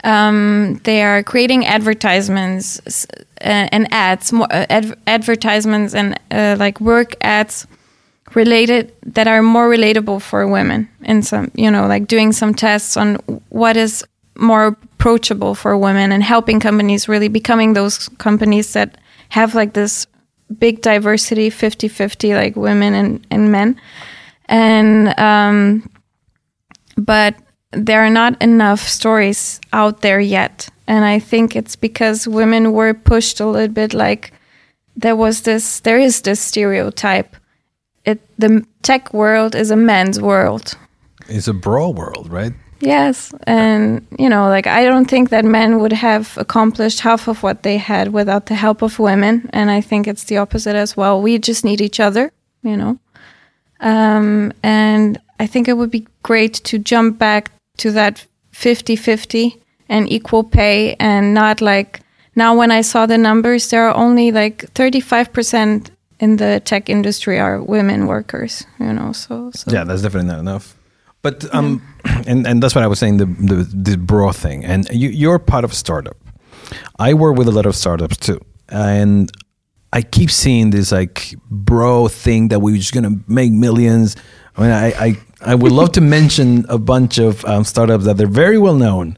um, 0.05 0.79
they 0.83 1.01
are 1.01 1.23
creating 1.23 1.65
advertisements 1.65 3.05
uh, 3.41 3.67
and 3.71 3.91
ads, 3.91 4.31
more 4.31 4.47
uh, 4.51 4.65
adv- 4.69 4.95
advertisements 5.07 5.95
and 5.95 6.19
uh, 6.31 6.55
like 6.59 6.79
work 6.79 7.15
ads 7.21 7.65
related 8.35 8.93
that 9.03 9.27
are 9.27 9.41
more 9.41 9.69
relatable 9.69 10.21
for 10.21 10.47
women. 10.47 10.87
And 11.03 11.25
some, 11.25 11.51
you 11.55 11.71
know, 11.71 11.87
like 11.87 12.07
doing 12.07 12.33
some 12.33 12.53
tests 12.53 12.95
on 12.97 13.15
what 13.49 13.77
is 13.77 14.03
more 14.37 14.67
approachable 14.67 15.55
for 15.55 15.77
women 15.77 16.11
and 16.11 16.21
helping 16.21 16.59
companies 16.59 17.07
really 17.07 17.29
becoming 17.29 17.73
those 17.73 18.09
companies 18.17 18.73
that 18.73 18.97
have 19.29 19.55
like 19.55 19.73
this 19.73 20.05
big 20.59 20.81
diversity 20.81 21.49
50-50 21.49 22.35
like 22.35 22.55
women 22.55 22.93
and, 22.93 23.27
and 23.31 23.51
men 23.51 23.79
and 24.47 25.17
um 25.19 25.89
but 26.97 27.35
there 27.75 28.03
are 28.03 28.09
not 28.09 28.41
enough 28.41 28.79
stories 28.79 29.59
out 29.73 30.01
there 30.01 30.19
yet. 30.19 30.69
And 30.87 31.03
I 31.03 31.19
think 31.19 31.55
it's 31.55 31.75
because 31.75 32.27
women 32.27 32.71
were 32.71 32.93
pushed 32.93 33.39
a 33.39 33.45
little 33.45 33.73
bit 33.73 33.93
like 33.93 34.33
there 34.95 35.15
was 35.15 35.41
this, 35.41 35.81
there 35.81 35.99
is 35.99 36.21
this 36.21 36.39
stereotype. 36.39 37.35
It, 38.05 38.21
the 38.39 38.65
tech 38.81 39.13
world 39.13 39.55
is 39.55 39.71
a 39.71 39.75
man's 39.75 40.21
world. 40.21 40.77
It's 41.27 41.47
a 41.47 41.53
brawl 41.53 41.93
world, 41.93 42.31
right? 42.31 42.53
Yes. 42.81 43.33
And, 43.47 44.05
you 44.19 44.29
know, 44.29 44.47
like 44.49 44.67
I 44.67 44.85
don't 44.85 45.09
think 45.09 45.29
that 45.29 45.45
men 45.45 45.79
would 45.79 45.93
have 45.93 46.37
accomplished 46.37 46.99
half 46.99 47.27
of 47.27 47.41
what 47.41 47.63
they 47.63 47.77
had 47.77 48.13
without 48.13 48.47
the 48.47 48.55
help 48.55 48.81
of 48.81 48.99
women. 48.99 49.49
And 49.53 49.71
I 49.71 49.81
think 49.81 50.07
it's 50.07 50.25
the 50.25 50.37
opposite 50.37 50.75
as 50.75 50.97
well. 50.97 51.21
We 51.21 51.39
just 51.39 51.63
need 51.63 51.81
each 51.81 51.99
other, 51.99 52.31
you 52.63 52.77
know. 52.77 52.99
Um, 53.79 54.53
and 54.61 55.19
I 55.39 55.47
think 55.47 55.67
it 55.67 55.73
would 55.73 55.91
be 55.91 56.07
great 56.23 56.55
to 56.65 56.77
jump 56.79 57.17
back 57.17 57.51
to 57.77 57.91
that 57.91 58.25
50 58.51 58.95
50 58.95 59.61
and 59.89 60.09
equal 60.11 60.43
pay 60.43 60.95
and 60.99 61.33
not 61.33 61.61
like 61.61 62.01
now 62.35 62.57
when 62.57 62.71
I 62.71 62.81
saw 62.81 63.05
the 63.05 63.17
numbers, 63.17 63.69
there 63.69 63.87
are 63.87 63.95
only 63.95 64.31
like 64.31 64.65
35% 64.73 65.89
in 66.19 66.37
the 66.37 66.61
tech 66.63 66.89
industry 66.89 67.39
are 67.39 67.61
women 67.61 68.07
workers, 68.07 68.65
you 68.79 68.91
know, 68.91 69.11
so, 69.11 69.51
so 69.53 69.71
Yeah, 69.71 69.83
that's 69.83 70.01
definitely 70.01 70.29
not 70.29 70.39
enough. 70.39 70.75
But 71.25 71.51
um, 71.55 71.81
and 72.27 72.45
and 72.45 72.61
that's 72.61 72.75
what 72.75 72.83
I 72.83 72.87
was 72.87 72.99
saying 72.99 73.17
the 73.17 73.25
the, 73.25 73.55
the 73.73 73.97
bro 73.97 74.31
thing. 74.31 74.63
And 74.63 74.87
you 74.91 75.09
you're 75.09 75.39
part 75.39 75.63
of 75.65 75.71
a 75.71 75.75
startup. 75.75 76.17
I 76.99 77.15
work 77.15 77.35
with 77.35 77.47
a 77.47 77.51
lot 77.51 77.65
of 77.65 77.75
startups 77.75 78.17
too, 78.17 78.39
and 78.69 79.31
I 79.91 80.03
keep 80.03 80.29
seeing 80.29 80.69
this 80.69 80.91
like 80.91 81.33
bro 81.49 82.07
thing 82.09 82.49
that 82.49 82.59
we're 82.59 82.77
just 82.77 82.93
gonna 82.93 83.17
make 83.27 83.51
millions. 83.51 84.15
I 84.55 84.61
mean, 84.61 84.69
I 84.69 84.87
I, 85.05 85.17
I 85.41 85.55
would 85.55 85.71
love 85.71 85.93
to 85.93 86.01
mention 86.01 86.63
a 86.69 86.77
bunch 86.77 87.17
of 87.17 87.43
um, 87.45 87.63
startups 87.63 88.05
that 88.05 88.17
they're 88.17 88.27
very 88.27 88.59
well 88.59 88.75
known, 88.75 89.17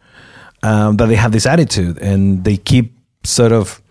um, 0.64 0.96
that 0.98 1.08
they 1.08 1.16
have 1.16 1.34
this 1.34 1.46
attitude 1.46 1.98
and 1.98 2.46
they 2.46 2.56
keep 2.56 2.96
sort 3.26 3.52
of 3.52 3.82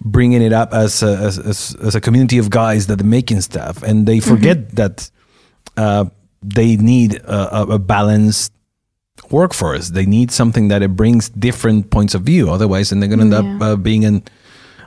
bringing 0.00 0.40
it 0.40 0.54
up 0.54 0.72
as 0.72 1.02
a, 1.02 1.12
as, 1.18 1.38
as, 1.38 1.76
as 1.82 1.94
a 1.94 2.00
community 2.00 2.38
of 2.38 2.48
guys 2.48 2.86
that 2.86 3.02
are 3.02 3.10
making 3.18 3.42
stuff, 3.42 3.82
and 3.82 4.06
they 4.06 4.18
forget 4.18 4.76
that 4.76 5.10
uh, 5.76 6.06
they 6.42 6.76
need 6.76 7.16
a, 7.16 7.74
a- 7.74 7.78
balanced 7.78 8.52
workforce. 9.30 9.90
They 9.90 10.06
need 10.06 10.30
something 10.30 10.68
that 10.68 10.82
it 10.82 10.96
brings 10.96 11.28
different 11.28 11.90
points 11.90 12.14
of 12.14 12.22
view. 12.22 12.50
Otherwise, 12.50 12.90
then 12.90 13.00
they're 13.00 13.08
going 13.08 13.30
to 13.30 13.36
end 13.36 13.60
up 13.60 13.62
uh, 13.62 13.76
being 13.76 14.04
an 14.04 14.22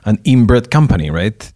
an 0.06 0.18
inbred 0.24 0.70
company, 0.70 1.10
right? 1.10 1.52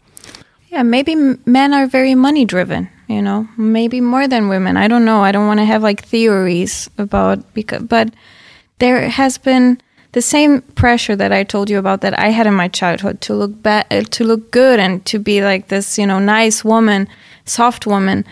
Yeah, 0.68 0.82
maybe 0.82 1.14
men 1.44 1.74
are 1.74 1.86
very 1.86 2.14
money 2.14 2.44
driven. 2.46 2.88
you 3.08 3.22
know, 3.22 3.46
maybe 3.56 4.00
more 4.00 4.28
than 4.28 4.48
women. 4.48 4.76
I 4.76 4.86
don't 4.88 5.04
know. 5.04 5.22
I 5.24 5.32
don't 5.32 5.46
want 5.46 5.60
to 5.60 5.64
have 5.66 5.82
like 5.82 6.04
theories 6.04 6.88
about 6.98 7.38
because, 7.54 7.82
but 7.82 8.08
there 8.78 9.08
has 9.08 9.38
been 9.38 9.80
the 10.12 10.22
same 10.22 10.62
pressure 10.74 11.16
that 11.16 11.32
I 11.32 11.44
told 11.44 11.68
you 11.70 11.78
about 11.78 12.00
that 12.00 12.18
I 12.18 12.28
had 12.30 12.46
in 12.46 12.54
my 12.54 12.68
childhood 12.68 13.20
to 13.22 13.34
look 13.34 13.62
bad, 13.62 14.10
to 14.12 14.24
look 14.24 14.50
good, 14.50 14.78
and 14.80 15.04
to 15.06 15.18
be 15.18 15.42
like 15.42 15.68
this, 15.68 15.98
you 15.98 16.06
know, 16.06 16.18
nice 16.18 16.64
woman, 16.64 17.08
soft 17.44 17.86
woman. 17.86 18.24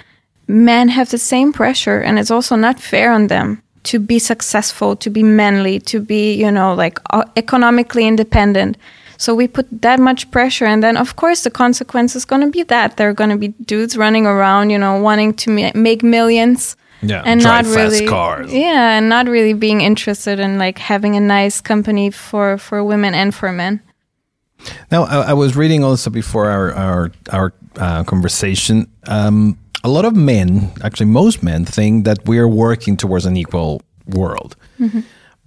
Men 0.49 0.88
have 0.88 1.11
the 1.11 1.19
same 1.19 1.53
pressure, 1.53 2.00
and 2.00 2.19
it's 2.19 2.31
also 2.31 2.57
not 2.57 2.79
fair 2.81 3.12
on 3.12 3.26
them 3.26 3.62
to 3.85 3.99
be 3.99 4.19
successful, 4.19 4.97
to 4.97 5.11
be 5.11 5.23
manly, 5.23 5.79
to 5.81 6.00
be, 6.00 6.35
you 6.35 6.50
know, 6.50 6.75
like 6.75 6.99
uh, 7.11 7.25
economically 7.37 8.07
independent. 8.07 8.76
So 9.17 9.35
we 9.35 9.49
put 9.49 9.67
that 9.83 9.99
much 9.99 10.31
pressure, 10.31 10.67
and 10.67 10.83
then 10.83 10.97
of 10.97 11.17
course 11.17 11.43
the 11.43 11.50
consequence 11.50 12.15
is 12.17 12.25
going 12.25 12.43
to 12.43 12.50
be 12.50 12.62
that 12.65 12.97
there 12.97 13.09
are 13.09 13.15
going 13.15 13.31
to 13.31 13.37
be 13.38 13.49
dudes 13.65 13.97
running 13.97 14.26
around, 14.26 14.71
you 14.71 14.79
know, 14.79 15.00
wanting 15.00 15.35
to 15.35 15.50
ma- 15.50 15.73
make 15.75 16.03
millions, 16.03 16.76
Yeah, 17.03 17.23
and 17.25 17.41
drive 17.41 17.65
not 17.65 17.75
fast 17.75 17.93
really, 17.95 18.07
cars. 18.07 18.53
yeah, 18.53 18.99
and 18.99 19.09
not 19.09 19.26
really 19.29 19.55
being 19.55 19.81
interested 19.81 20.38
in 20.38 20.59
like 20.59 20.79
having 20.79 21.17
a 21.17 21.21
nice 21.21 21.61
company 21.62 22.11
for 22.11 22.59
for 22.59 22.85
women 22.85 23.15
and 23.15 23.35
for 23.35 23.53
men. 23.53 23.81
Now, 24.91 25.05
I, 25.05 25.31
I 25.31 25.33
was 25.33 25.57
reading 25.57 25.85
also 25.85 26.11
before 26.11 26.50
our 26.50 26.75
our 26.75 27.11
our 27.33 27.53
uh, 27.76 28.05
conversation. 28.05 28.87
Um, 29.07 29.57
a 29.87 29.88
lot 29.88 30.05
of 30.05 30.14
men, 30.16 30.73
actually, 30.83 31.07
most 31.07 31.43
men, 31.43 31.64
think 31.64 32.05
that 32.07 32.19
we 32.26 32.38
are 32.43 32.49
working 32.49 32.97
towards 32.97 33.25
an 33.25 33.37
equal 33.37 33.81
world, 34.07 34.57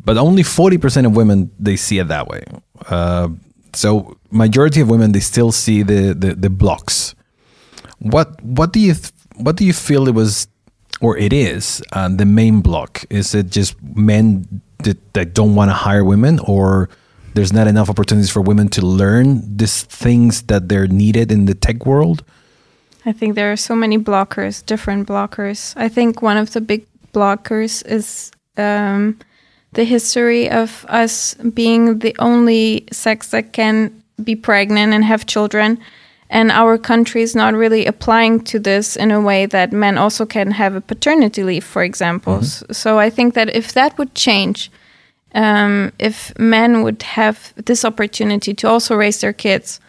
but 0.05 0.15
only 0.17 0.43
forty 0.43 0.77
percent 0.77 1.05
of 1.05 1.13
women 1.22 1.51
they 1.60 1.75
see 1.75 2.00
it 2.00 2.08
that 2.08 2.25
way. 2.31 2.43
Uh, 2.88 3.27
so, 3.74 4.17
majority 4.31 4.79
of 4.79 4.88
women 4.89 5.12
they 5.12 5.19
still 5.19 5.51
see 5.51 5.84
the 5.84 6.01
the, 6.13 6.29
the 6.36 6.50
blocks. 6.50 7.15
What 8.00 8.41
what 8.41 8.72
do 8.72 8.79
you 8.79 8.93
th- 8.93 9.12
what 9.46 9.58
do 9.58 9.65
you 9.65 9.74
feel 9.74 10.08
it 10.08 10.15
was 10.15 10.48
or 11.01 11.17
it 11.17 11.34
is 11.34 11.84
uh, 11.91 12.08
the 12.08 12.25
main 12.25 12.62
block? 12.62 13.03
Is 13.10 13.36
it 13.36 13.48
just 13.50 13.75
men 13.84 14.62
that, 14.86 14.98
that 15.15 15.34
don't 15.34 15.55
want 15.55 15.69
to 15.69 15.75
hire 15.75 16.05
women, 16.05 16.39
or 16.48 16.88
there's 17.34 17.51
not 17.51 17.67
enough 17.67 17.89
opportunities 17.89 18.31
for 18.31 18.41
women 18.41 18.69
to 18.69 18.81
learn 18.81 19.58
these 19.58 19.84
things 19.84 20.43
that 20.43 20.69
they're 20.69 20.88
needed 20.88 21.29
in 21.29 21.46
the 21.46 21.55
tech 21.55 21.86
world? 21.86 22.24
I 23.10 23.13
think 23.13 23.36
there 23.36 23.51
are 23.51 23.58
so 23.58 23.75
many 23.75 23.98
blockers, 23.98 24.63
different 24.66 25.08
blockers. 25.08 25.74
I 25.75 25.89
think 25.89 26.22
one 26.22 26.38
of 26.38 26.51
the 26.51 26.62
big 26.62 26.86
blockers 27.13 27.84
is 27.88 28.32
um, 28.58 29.18
the 29.74 29.84
history 29.84 30.50
of 30.50 30.86
us 30.89 31.34
being 31.54 32.00
the 32.00 32.16
only 32.20 32.86
sex 32.92 33.30
that 33.32 33.51
can 33.51 33.92
be 34.24 34.36
pregnant 34.36 34.94
and 34.94 35.04
have 35.04 35.25
children. 35.25 35.80
And 36.30 36.51
our 36.51 36.78
country 36.78 37.24
is 37.24 37.36
not 37.36 37.56
really 37.56 37.88
applying 37.88 38.44
to 38.51 38.60
this 38.60 38.96
in 38.96 39.10
a 39.12 39.20
way 39.20 39.48
that 39.48 39.72
men 39.72 39.98
also 39.98 40.25
can 40.25 40.51
have 40.51 40.75
a 40.75 40.82
paternity 40.82 41.44
leave, 41.44 41.66
for 41.66 41.82
example. 41.84 42.38
S- 42.42 42.63
So 42.72 43.00
I 43.00 43.10
think 43.10 43.34
that 43.34 43.50
if 43.56 43.74
that 43.74 43.98
would 43.98 44.13
change, 44.13 44.70
um, 45.34 45.92
if 45.98 46.32
men 46.38 46.84
would 46.84 47.01
have 47.18 47.38
this 47.66 47.84
opportunity 47.84 48.54
to 48.54 48.68
also 48.68 48.96
raise 48.96 49.20
their 49.22 49.34
kids, 49.34 49.80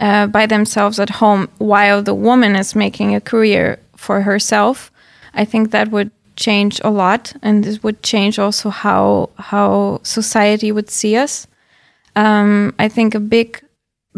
uh, 0.00 0.26
by 0.26 0.46
themselves 0.46 1.00
at 1.00 1.10
home 1.10 1.48
while 1.58 2.02
the 2.02 2.14
woman 2.14 2.56
is 2.56 2.74
making 2.74 3.14
a 3.14 3.20
career 3.20 3.78
for 3.96 4.22
herself, 4.22 4.90
I 5.34 5.44
think 5.44 5.70
that 5.70 5.90
would 5.90 6.10
change 6.36 6.80
a 6.84 6.90
lot, 6.90 7.32
and 7.42 7.64
this 7.64 7.82
would 7.82 8.02
change 8.02 8.38
also 8.38 8.70
how 8.70 9.30
how 9.38 10.00
society 10.02 10.70
would 10.70 10.90
see 10.90 11.16
us. 11.16 11.46
Um, 12.14 12.74
I 12.78 12.88
think 12.88 13.14
a 13.14 13.20
big 13.20 13.62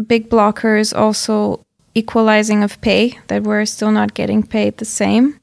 big 0.06 0.28
blocker 0.28 0.76
is 0.76 0.92
also 0.92 1.64
equalizing 1.94 2.62
of 2.62 2.80
pay 2.80 3.18
that 3.28 3.42
we're 3.42 3.64
still 3.64 3.90
not 3.90 4.14
getting 4.14 4.42
paid 4.42 4.78
the 4.78 4.84
same. 4.84 5.40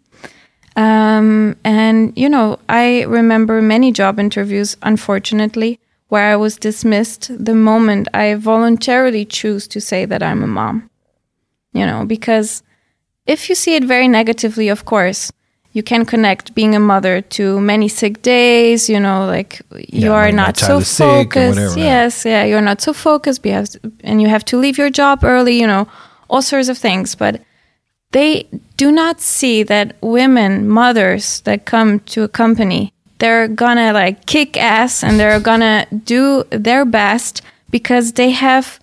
Um, 0.75 1.55
and 1.63 2.13
you 2.17 2.29
know, 2.29 2.59
I 2.67 3.03
remember 3.03 3.61
many 3.61 3.91
job 3.91 4.19
interviews, 4.19 4.75
unfortunately, 4.81 5.79
where 6.09 6.31
I 6.31 6.35
was 6.35 6.57
dismissed 6.57 7.31
the 7.43 7.55
moment 7.55 8.07
I 8.13 8.35
voluntarily 8.35 9.25
choose 9.25 9.67
to 9.69 9.81
say 9.81 10.05
that 10.05 10.21
I'm 10.23 10.43
a 10.43 10.47
mom. 10.47 10.89
You 11.73 11.85
know, 11.85 12.05
because 12.05 12.63
if 13.25 13.49
you 13.49 13.55
see 13.55 13.75
it 13.75 13.83
very 13.83 14.07
negatively, 14.07 14.69
of 14.69 14.85
course, 14.85 15.31
you 15.73 15.83
can 15.83 16.05
connect 16.05 16.55
being 16.55 16.73
a 16.73 16.79
mother 16.79 17.19
to 17.21 17.59
many 17.59 17.89
sick 17.89 18.21
days, 18.21 18.87
you 18.89 18.97
know, 18.99 19.25
like 19.25 19.61
you 19.71 20.11
Yeah, 20.11 20.13
are 20.13 20.31
not 20.31 20.57
so 20.57 20.77
is 20.77 20.87
sick 20.87 21.05
and 21.05 21.25
focused. 21.25 21.59
whatever. 21.59 21.79
Yes, 21.79 22.23
yeah, 22.25 22.45
you're 22.45 22.61
not 22.61 22.81
so 22.81 22.93
focused 22.93 23.41
because 23.41 23.77
and 24.01 24.21
you 24.21 24.29
have 24.29 24.45
to 24.45 24.57
leave 24.57 24.77
your 24.77 24.89
job 24.89 25.23
early, 25.25 25.59
you 25.59 25.67
know, 25.67 25.85
all 26.29 26.41
sorts 26.41 26.69
of 26.69 26.77
things, 26.77 27.13
but 27.15 27.41
they 28.11 28.47
do 28.77 28.89
not 28.89 29.19
see 29.19 29.63
that 29.63 29.97
women, 30.01 30.69
mothers 30.69 31.41
that 31.41 31.65
come 31.65 31.99
to 31.99 32.23
a 32.23 32.29
company, 32.29 32.93
they're 33.19 33.47
gonna 33.47 33.93
like 33.93 34.25
kick 34.25 34.57
ass 34.57 35.03
and 35.03 35.19
they're 35.19 35.39
gonna 35.39 35.87
do 36.03 36.43
their 36.49 36.85
best 36.85 37.41
because 37.69 38.13
they 38.13 38.31
have 38.31 38.79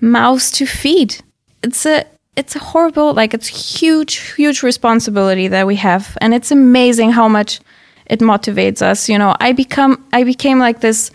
mouths 0.00 0.50
to 0.52 0.66
feed. 0.66 1.22
It's 1.62 1.86
a 1.86 2.04
it's 2.36 2.56
a 2.56 2.58
horrible 2.58 3.12
like 3.12 3.34
it's 3.34 3.48
huge 3.48 4.34
huge 4.34 4.62
responsibility 4.62 5.48
that 5.48 5.66
we 5.66 5.76
have 5.76 6.16
and 6.22 6.32
it's 6.32 6.50
amazing 6.50 7.12
how 7.12 7.28
much 7.28 7.60
it 8.06 8.20
motivates 8.20 8.80
us 8.80 9.06
you 9.06 9.18
know 9.18 9.36
i 9.38 9.52
become 9.52 10.02
i 10.14 10.24
became 10.24 10.58
like 10.58 10.80
this 10.80 11.10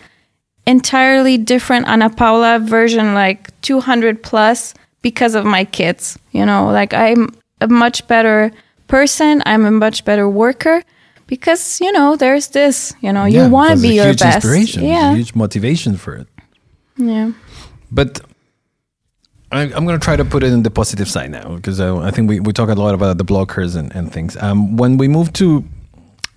entirely 0.68 1.38
different 1.38 1.88
Ana 1.88 2.10
Paula 2.10 2.58
version, 2.58 3.14
like 3.14 3.58
200 3.62 4.22
plus, 4.22 4.74
because 5.00 5.34
of 5.34 5.46
my 5.46 5.64
kids. 5.64 6.18
You 6.32 6.44
know, 6.44 6.66
like 6.66 6.92
I'm 6.92 7.34
a 7.60 7.68
much 7.68 8.06
better 8.06 8.52
person. 8.86 9.42
I'm 9.46 9.64
a 9.64 9.70
much 9.70 10.04
better 10.04 10.28
worker 10.28 10.84
because, 11.28 11.80
you 11.80 11.92
know, 11.92 12.16
there's 12.16 12.48
this, 12.48 12.92
you 13.00 13.12
know, 13.12 13.24
you 13.26 13.42
Yeah, 13.42 13.48
want 13.48 13.76
to 13.76 13.82
be 13.82 13.94
your 13.94 14.06
huge 14.06 14.18
best. 14.18 14.36
Inspiration, 14.44 14.82
Yeah. 14.84 15.14
huge 15.14 15.34
motivation 15.34 15.96
for 15.96 16.16
it. 16.16 16.26
Yeah. 16.96 17.30
But 17.92 18.20
I, 19.52 19.62
I'm 19.62 19.86
going 19.86 19.98
to 20.00 20.04
try 20.04 20.16
to 20.16 20.24
put 20.24 20.42
it 20.42 20.52
in 20.52 20.62
the 20.62 20.70
positive 20.70 21.08
side 21.08 21.30
now 21.30 21.54
because 21.56 21.80
uh, 21.80 21.96
I 21.98 22.10
think 22.10 22.28
we, 22.28 22.40
we 22.40 22.52
talk 22.52 22.68
a 22.68 22.74
lot 22.74 22.94
about 22.94 23.16
the 23.18 23.24
blockers 23.24 23.76
and, 23.76 23.94
and 23.94 24.12
things. 24.12 24.36
Um, 24.42 24.76
when 24.76 24.98
we 24.98 25.06
move 25.08 25.32
to 25.34 25.62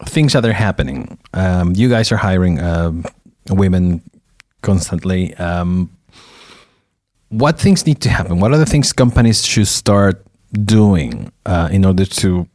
things 0.06 0.34
that 0.34 0.46
are 0.46 0.54
happening, 0.54 1.18
um, 1.34 1.74
you 1.76 1.90
guys 1.90 2.12
are 2.12 2.18
hiring 2.18 2.60
um, 2.60 3.04
women 3.50 4.02
constantly. 4.62 5.34
Um, 5.36 5.90
what 7.30 7.60
things 7.60 7.86
need 7.86 8.02
to 8.02 8.10
happen? 8.10 8.40
What 8.40 8.52
are 8.54 8.58
the 8.58 8.66
things 8.66 8.94
companies 8.94 9.46
should 9.46 9.68
start 9.68 10.24
doing 10.54 11.32
uh, 11.46 11.70
in 11.72 11.86
order 11.86 12.06
to 12.06 12.48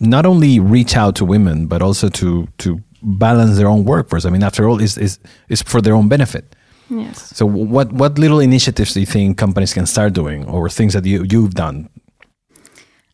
not 0.00 0.26
only 0.26 0.60
reach 0.60 0.96
out 0.96 1.16
to 1.16 1.24
women, 1.24 1.66
but 1.66 1.82
also 1.82 2.08
to 2.08 2.46
to 2.58 2.80
balance 3.02 3.56
their 3.56 3.68
own 3.68 3.84
workforce? 3.84 4.24
I 4.24 4.30
mean, 4.30 4.42
after 4.42 4.68
all, 4.68 4.80
is 4.80 4.98
is 4.98 5.18
is 5.48 5.62
for 5.62 5.80
their 5.80 5.94
own 5.94 6.08
benefit. 6.08 6.54
Yes. 6.90 7.36
So 7.36 7.46
what 7.46 7.92
what 7.92 8.18
little 8.18 8.40
initiatives 8.40 8.94
do 8.94 9.00
you 9.00 9.06
think 9.06 9.36
companies 9.36 9.74
can 9.74 9.86
start 9.86 10.12
doing 10.12 10.46
or 10.46 10.68
things 10.68 10.92
that 10.94 11.04
you 11.04 11.24
you've 11.24 11.54
done? 11.54 11.88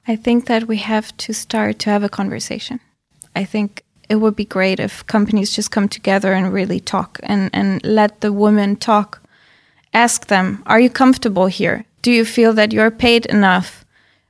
I 0.06 0.16
think 0.16 0.46
that 0.46 0.68
we 0.68 0.76
have 0.78 1.16
to 1.16 1.32
start 1.32 1.78
to 1.80 1.90
have 1.90 2.04
a 2.04 2.08
conversation. 2.08 2.80
I 3.34 3.44
think 3.44 3.84
it 4.08 4.16
would 4.16 4.36
be 4.36 4.44
great 4.44 4.80
if 4.80 5.06
companies 5.06 5.50
just 5.50 5.70
come 5.70 5.88
together 5.88 6.32
and 6.32 6.52
really 6.52 6.80
talk 6.80 7.18
and, 7.22 7.50
and 7.52 7.84
let 7.84 8.20
the 8.20 8.32
women 8.32 8.76
talk. 8.76 9.22
Ask 9.94 10.26
them, 10.26 10.62
are 10.66 10.80
you 10.80 10.90
comfortable 10.90 11.46
here? 11.46 11.84
Do 12.02 12.12
you 12.12 12.24
feel 12.24 12.52
that 12.54 12.72
you're 12.72 12.90
paid 12.90 13.26
enough? 13.26 13.83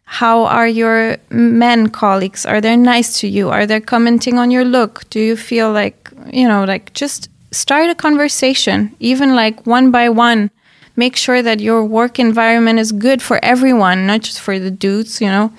How 0.04 0.44
are 0.44 0.68
your 0.68 1.16
men 1.30 1.88
colleagues? 1.88 2.46
Are 2.46 2.60
they 2.60 2.76
nice 2.76 3.18
to 3.20 3.28
you? 3.28 3.50
Are 3.50 3.66
they 3.66 3.80
commenting 3.80 4.38
on 4.38 4.50
your 4.50 4.64
look? 4.64 5.08
Do 5.10 5.20
you 5.20 5.36
feel 5.36 5.72
like, 5.72 6.10
you 6.32 6.46
know, 6.46 6.64
like 6.64 6.92
just 6.92 7.28
start 7.50 7.90
a 7.90 7.94
conversation, 7.94 8.94
even 9.00 9.34
like 9.34 9.66
one 9.66 9.90
by 9.90 10.08
one. 10.08 10.50
Make 10.96 11.16
sure 11.16 11.42
that 11.42 11.58
your 11.60 11.84
work 11.84 12.18
environment 12.18 12.78
is 12.78 12.92
good 12.92 13.20
for 13.20 13.44
everyone, 13.44 14.06
not 14.06 14.20
just 14.20 14.40
for 14.40 14.58
the 14.58 14.70
dudes, 14.70 15.20
you 15.20 15.26
know 15.26 15.52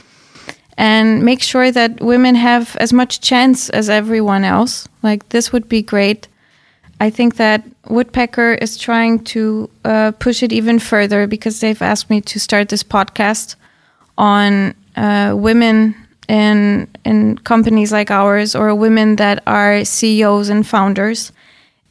and 0.77 1.23
make 1.23 1.41
sure 1.41 1.71
that 1.71 2.01
women 2.01 2.35
have 2.35 2.75
as 2.77 2.91
much 2.91 3.21
chance 3.21 3.69
as 3.69 3.89
everyone 3.89 4.43
else. 4.43 4.87
Like 5.03 5.29
this 5.29 5.51
would 5.51 5.69
be 5.69 5.81
great. 5.81 6.27
I 6.99 7.09
think 7.09 7.35
that 7.35 7.63
Woodpecker 7.87 8.53
is 8.55 8.77
trying 8.77 9.23
to 9.25 9.69
uh, 9.83 10.11
push 10.11 10.43
it 10.43 10.51
even 10.51 10.79
further 10.79 11.27
because 11.27 11.59
they've 11.59 11.81
asked 11.81 12.09
me 12.09 12.21
to 12.21 12.39
start 12.39 12.69
this 12.69 12.83
podcast 12.83 13.55
on 14.17 14.75
uh, 14.95 15.33
women 15.35 15.95
in 16.27 16.87
in 17.05 17.37
companies 17.39 17.91
like 17.91 18.11
ours 18.11 18.55
or 18.55 18.73
women 18.73 19.15
that 19.17 19.43
are 19.45 19.85
CEOs 19.85 20.49
and 20.49 20.65
founders. 20.65 21.31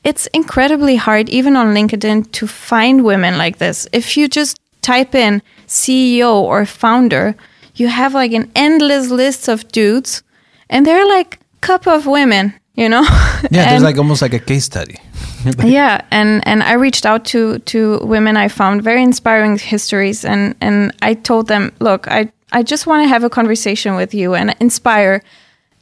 It's 0.03 0.27
incredibly 0.29 0.97
hard, 0.97 1.29
even 1.31 1.57
on 1.57 1.75
LinkedIn, 1.75 2.31
to 2.33 2.47
find 2.47 3.05
women 3.05 3.39
like 3.39 3.57
this. 3.57 3.89
If 3.93 4.17
you 4.17 4.29
just 4.29 4.59
type 4.83 5.15
in 5.15 5.41
CEO 5.67 6.35
or 6.35 6.67
founder, 6.67 7.35
you 7.75 7.89
have 7.89 8.13
like 8.13 8.33
an 8.33 8.51
endless 8.55 9.11
list 9.11 9.49
of 9.49 9.67
dudes, 9.69 10.23
and 10.69 10.85
they're 10.85 11.09
like 11.09 11.39
cup 11.61 11.87
of 11.87 12.07
women, 12.07 12.53
you 12.75 12.89
know. 12.89 13.05
Yeah, 13.51 13.71
there's 13.71 13.83
like 13.83 13.99
almost 13.99 14.23
like 14.23 14.33
a 14.33 14.39
case 14.39 14.65
study. 14.65 14.97
yeah 15.63 16.01
and 16.11 16.47
and 16.49 16.63
i 16.63 16.73
reached 16.73 17.05
out 17.05 17.27
to 17.27 17.59
to 17.71 17.99
women 17.99 18.35
i 18.35 18.49
found 18.49 18.83
very 18.83 19.03
inspiring 19.03 19.59
histories 19.59 20.25
and 20.25 20.55
and 20.63 20.91
i 21.03 21.13
told 21.13 21.49
them 21.49 21.71
look 21.81 22.09
i 22.09 22.33
I 22.55 22.63
just 22.63 22.87
want 22.87 23.03
to 23.03 23.09
have 23.09 23.25
a 23.25 23.31
conversation 23.31 23.97
with 23.97 24.15
you 24.15 24.35
and 24.35 24.55
inspire 24.61 25.25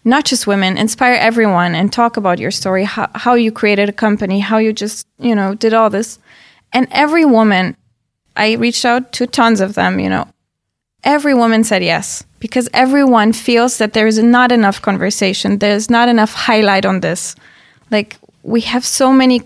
not 0.04 0.24
just 0.24 0.46
women, 0.46 0.78
inspire 0.78 1.14
everyone 1.14 1.74
and 1.74 1.92
talk 1.92 2.16
about 2.16 2.38
your 2.38 2.50
story, 2.50 2.84
how, 2.84 3.10
how 3.14 3.34
you 3.34 3.52
created 3.52 3.90
a 3.90 3.92
company, 3.92 4.40
how 4.40 4.56
you 4.56 4.72
just, 4.72 5.06
you 5.18 5.34
know, 5.34 5.54
did 5.54 5.74
all 5.74 5.90
this. 5.90 6.18
And 6.72 6.88
every 6.90 7.26
woman, 7.26 7.76
I 8.36 8.54
reached 8.54 8.86
out 8.86 9.12
to 9.12 9.26
tons 9.26 9.60
of 9.60 9.74
them, 9.74 10.00
you 10.00 10.08
know, 10.08 10.26
every 11.04 11.34
woman 11.34 11.62
said 11.62 11.84
yes 11.84 12.24
because 12.42 12.68
everyone 12.74 13.32
feels 13.32 13.78
that 13.78 13.92
there 13.92 14.08
is 14.08 14.18
not 14.18 14.50
enough 14.50 14.82
conversation. 14.82 15.58
There's 15.58 15.88
not 15.88 16.08
enough 16.08 16.32
highlight 16.34 16.84
on 16.84 16.98
this. 16.98 17.36
Like 17.92 18.16
we 18.42 18.62
have 18.62 18.84
so 18.84 19.12
many 19.12 19.42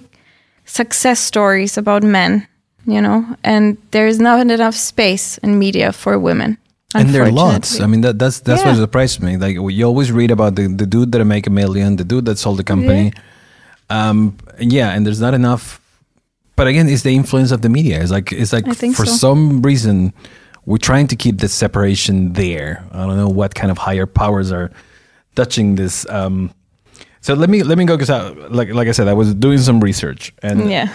success 0.65 1.21
stories 1.21 1.77
about 1.77 2.03
men, 2.03 2.49
you 2.87 3.03
know, 3.03 3.37
and 3.45 3.77
there 3.91 4.07
is 4.09 4.19
not 4.19 4.41
enough 4.41 4.75
space 4.75 5.37
in 5.45 5.59
media 5.59 5.93
for 5.93 6.19
women. 6.19 6.57
And 6.95 7.11
there 7.11 7.23
are 7.23 7.31
lots. 7.31 7.81
I 7.81 7.87
mean, 7.87 8.01
that, 8.01 8.19
that's 8.19 8.41
that's 8.41 8.63
Yeah. 8.63 8.71
what 8.71 8.79
surprised 8.79 9.21
me. 9.23 9.37
Like 9.37 9.57
you 9.77 9.85
always 9.85 10.11
read 10.11 10.31
about 10.31 10.55
the, 10.55 10.67
the 10.67 10.87
dude 10.87 11.13
that 11.13 11.23
make 11.27 11.47
a 11.47 11.51
million, 11.51 11.97
the 11.97 12.05
dude 12.05 12.25
that 12.25 12.39
sold 12.39 12.59
the 12.59 12.65
company. 12.65 13.13
Um, 13.91 14.39
yeah, 14.59 14.95
and 14.97 15.05
there's 15.05 15.21
not 15.21 15.35
enough. 15.35 15.81
But 16.57 16.67
again, 16.67 16.89
it's 16.89 17.03
the 17.03 17.15
influence 17.15 17.53
of 17.53 17.61
the 17.61 17.69
media. 17.69 18.01
It's 18.01 18.11
like 18.11 18.33
it's 18.33 18.55
like 18.55 18.65
for 18.97 19.05
so. 19.05 19.17
some 19.25 19.61
reason 19.61 20.15
we're 20.67 20.79
trying 20.79 21.07
to 21.09 21.17
keep 21.17 21.39
the 21.39 21.49
separation 21.49 22.33
there. 22.35 22.85
I 22.93 23.07
don't 23.07 23.17
know 23.17 23.29
what 23.29 23.55
kind 23.55 23.71
of 23.71 23.79
higher 23.79 24.07
powers 24.07 24.53
are 24.53 24.71
touching 25.35 25.77
this. 25.77 26.05
Um, 26.11 26.53
so 27.21 27.35
let 27.35 27.49
me 27.51 27.63
let 27.63 27.79
me 27.79 27.85
go 27.85 27.97
because 27.97 28.11
like 28.51 28.69
like 28.71 28.89
I 28.89 28.93
said, 28.93 29.09
I 29.09 29.13
was 29.15 29.35
doing 29.35 29.59
some 29.59 29.81
research 29.81 30.33
and 30.43 30.71
yeah, 30.71 30.93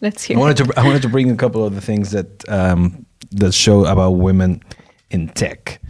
let's 0.00 0.22
hear. 0.24 0.36
I 0.36 0.40
wanted 0.40 0.56
to 0.58 0.72
I 0.80 0.84
wanted 0.84 1.02
to 1.02 1.08
bring 1.08 1.30
a 1.30 1.36
couple 1.36 1.64
of 1.66 1.74
the 1.74 1.80
things 1.80 2.10
that 2.12 2.48
um, 2.48 3.04
that 3.32 3.52
show 3.52 3.84
about 3.86 4.12
women 4.12 4.62
in 5.10 5.28
tech. 5.28 5.80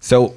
So 0.00 0.34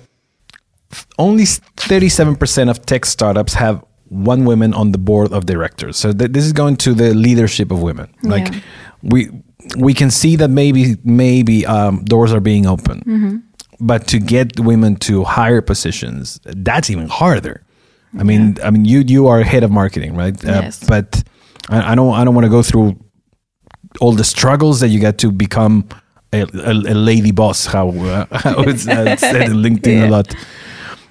only 1.17 1.45
thirty 1.77 2.09
seven 2.09 2.35
percent 2.35 2.69
of 2.69 2.85
tech 2.85 3.05
startups 3.05 3.53
have 3.53 3.83
one 4.09 4.45
woman 4.45 4.73
on 4.73 4.91
the 4.91 4.97
board 4.99 5.33
of 5.33 5.45
directors. 5.45 5.97
So 5.97 6.13
th- 6.13 6.31
this 6.31 6.45
is 6.45 6.53
going 6.53 6.77
to 6.77 6.93
the 6.93 7.13
leadership 7.15 7.71
of 7.71 7.81
women. 7.81 8.13
Like 8.23 8.47
Yeah. 8.53 8.59
we 9.01 9.29
we 9.77 9.93
can 9.93 10.11
see 10.11 10.35
that 10.37 10.49
maybe 10.49 10.95
maybe 11.03 11.65
um, 11.65 12.03
doors 12.05 12.31
are 12.33 12.39
being 12.41 12.65
open, 12.67 13.43
but 13.79 14.07
to 14.07 14.19
get 14.19 14.59
women 14.59 14.95
to 14.97 15.23
higher 15.23 15.61
positions, 15.61 16.39
that's 16.45 16.89
even 16.89 17.07
harder. 17.07 17.61
I 18.19 18.23
mean, 18.23 18.57
I 18.63 18.69
mean, 18.71 18.85
you 18.85 18.99
you 19.07 19.27
are 19.27 19.41
head 19.43 19.63
of 19.63 19.71
marketing, 19.71 20.15
right? 20.15 20.35
Uh, 20.45 20.61
Yes. 20.63 20.83
but 20.87 21.23
I, 21.69 21.91
I 21.91 21.95
don't 21.95 22.13
I 22.13 22.23
don't 22.23 22.33
want 22.35 22.45
to 22.45 22.51
go 22.51 22.61
through 22.63 22.95
all 24.01 24.13
the 24.13 24.23
struggles 24.23 24.79
that 24.79 24.89
you 24.89 24.99
get 24.99 25.17
to 25.19 25.31
become 25.31 25.83
a, 26.31 26.41
a, 26.41 26.71
a 26.71 26.95
lady 26.95 27.31
boss. 27.31 27.65
How, 27.65 27.89
uh, 27.89 28.25
how 28.31 28.61
it's 28.61 28.87
uh, 28.87 29.15
said 29.17 29.49
in 29.49 29.57
LinkedIn 29.63 30.07
a 30.07 30.09
lot. 30.17 30.33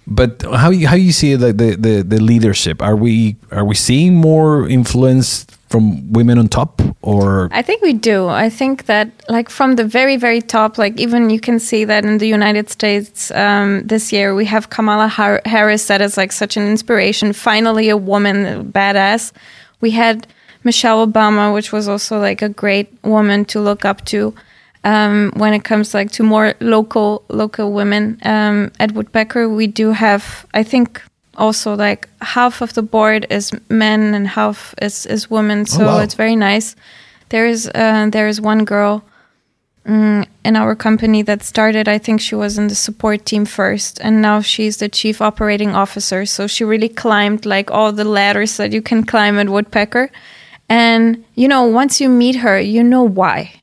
But 0.07 0.43
how 0.43 0.71
you 0.71 0.87
how 0.87 0.97
you 0.97 1.12
see 1.12 1.37
like 1.37 1.57
the, 1.57 1.77
the 1.77 2.03
the 2.03 2.21
leadership? 2.21 2.81
Are 2.83 2.97
we 2.97 3.37
are 3.51 3.64
we 3.64 3.75
seeing 3.75 4.14
more 4.14 4.69
influence 4.69 5.47
from 5.75 6.13
women 6.13 6.39
on 6.39 6.47
top, 6.47 6.81
or 7.03 7.49
I 7.51 7.61
think 7.61 7.83
we 7.83 7.95
do. 7.95 8.29
I 8.29 8.49
think 8.49 8.87
that, 8.87 9.09
like, 9.29 9.51
from 9.51 9.75
the 9.75 9.83
very, 9.83 10.17
very 10.17 10.41
top, 10.41 10.79
like, 10.79 11.01
even 11.01 11.31
you 11.31 11.41
can 11.41 11.59
see 11.59 11.85
that 11.85 12.05
in 12.05 12.19
the 12.19 12.29
United 12.29 12.71
States 12.71 13.33
um, 13.33 13.85
this 13.85 14.13
year, 14.13 14.37
we 14.37 14.45
have 14.45 14.71
Kamala 14.71 15.09
Har- 15.09 15.43
Harris 15.45 15.89
that 15.89 16.01
is 16.01 16.17
like 16.17 16.31
such 16.31 16.57
an 16.57 16.65
inspiration. 16.65 17.33
Finally, 17.33 17.89
a 17.89 17.97
woman, 17.97 18.71
badass. 18.71 19.33
We 19.81 19.91
had 19.91 20.29
Michelle 20.63 21.05
Obama, 21.05 21.53
which 21.53 21.73
was 21.73 21.89
also 21.89 22.21
like 22.21 22.41
a 22.41 22.49
great 22.49 22.89
woman 23.03 23.45
to 23.47 23.59
look 23.61 23.85
up 23.85 24.05
to. 24.13 24.33
Um, 24.85 25.33
when 25.35 25.55
it 25.55 25.65
comes 25.65 25.93
like 25.93 26.13
to 26.13 26.23
more 26.23 26.55
local 26.61 27.25
local 27.29 27.73
women 27.73 28.21
um, 28.23 28.71
at 28.79 28.93
Woodpecker, 28.93 29.49
we 29.49 29.67
do 29.67 29.91
have, 29.91 30.47
I 30.55 30.63
think, 30.63 31.03
also 31.37 31.75
like 31.75 32.09
half 32.20 32.61
of 32.61 32.75
the 32.75 32.83
board 32.83 33.27
is 33.31 33.53
men 33.68 34.14
and 34.14 34.27
half 34.29 34.75
is 34.81 35.07
is 35.07 35.31
women. 35.31 35.66
So 35.66 35.87
wow. 35.87 36.01
it's 36.01 36.14
very 36.14 36.37
nice. 36.37 36.77
There 37.29 37.47
is 37.47 37.70
uh, 37.75 38.09
there 38.11 38.29
is 38.29 38.40
one 38.40 38.64
girl 38.64 39.05
mm, 39.87 40.27
in 40.44 40.57
our 40.57 40.75
company 40.75 41.23
that 41.23 41.42
started. 41.42 41.88
I 41.88 41.99
think 41.99 42.20
she 42.20 42.35
was 42.35 42.59
in 42.59 42.68
the 42.68 42.75
support 42.75 43.25
team 43.25 43.44
first, 43.44 44.01
and 44.01 44.23
now 44.23 44.40
she's 44.40 44.79
the 44.79 44.88
chief 44.88 45.20
operating 45.20 45.75
officer. 45.75 46.27
So 46.27 46.47
she 46.47 46.64
really 46.64 46.88
climbed 46.88 47.47
like 47.47 47.70
all 47.70 47.92
the 47.92 48.05
ladders 48.05 48.57
that 48.57 48.73
you 48.73 48.83
can 48.83 49.05
climb 49.05 49.38
at 49.38 49.49
Woodpecker. 49.49 50.11
And 50.68 51.25
you 51.35 51.49
know, 51.49 51.64
once 51.64 52.01
you 52.01 52.09
meet 52.09 52.37
her, 52.37 52.59
you 52.59 52.83
know 52.83 53.03
why. 53.03 53.61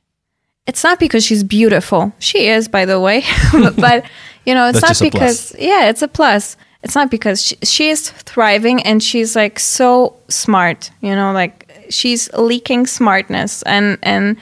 It's 0.66 0.84
not 0.84 1.00
because 1.00 1.24
she's 1.24 1.42
beautiful. 1.42 2.12
She 2.20 2.46
is, 2.46 2.68
by 2.68 2.84
the 2.84 3.00
way, 3.00 3.24
but 3.76 4.04
you 4.46 4.54
know, 4.54 4.68
it's 4.68 4.80
That's 4.80 5.00
not 5.00 5.08
a 5.08 5.10
plus. 5.10 5.52
because 5.52 5.56
yeah, 5.58 5.88
it's 5.88 6.02
a 6.02 6.08
plus. 6.08 6.56
It's 6.82 6.94
not 6.94 7.10
because 7.10 7.42
she, 7.44 7.56
she 7.62 7.90
is 7.90 8.10
thriving 8.10 8.82
and 8.82 9.02
she's 9.02 9.36
like 9.36 9.58
so 9.58 10.16
smart. 10.28 10.90
You 11.00 11.14
know, 11.14 11.32
like 11.32 11.86
she's 11.90 12.32
leaking 12.32 12.86
smartness 12.86 13.62
and 13.62 13.98
and 14.02 14.36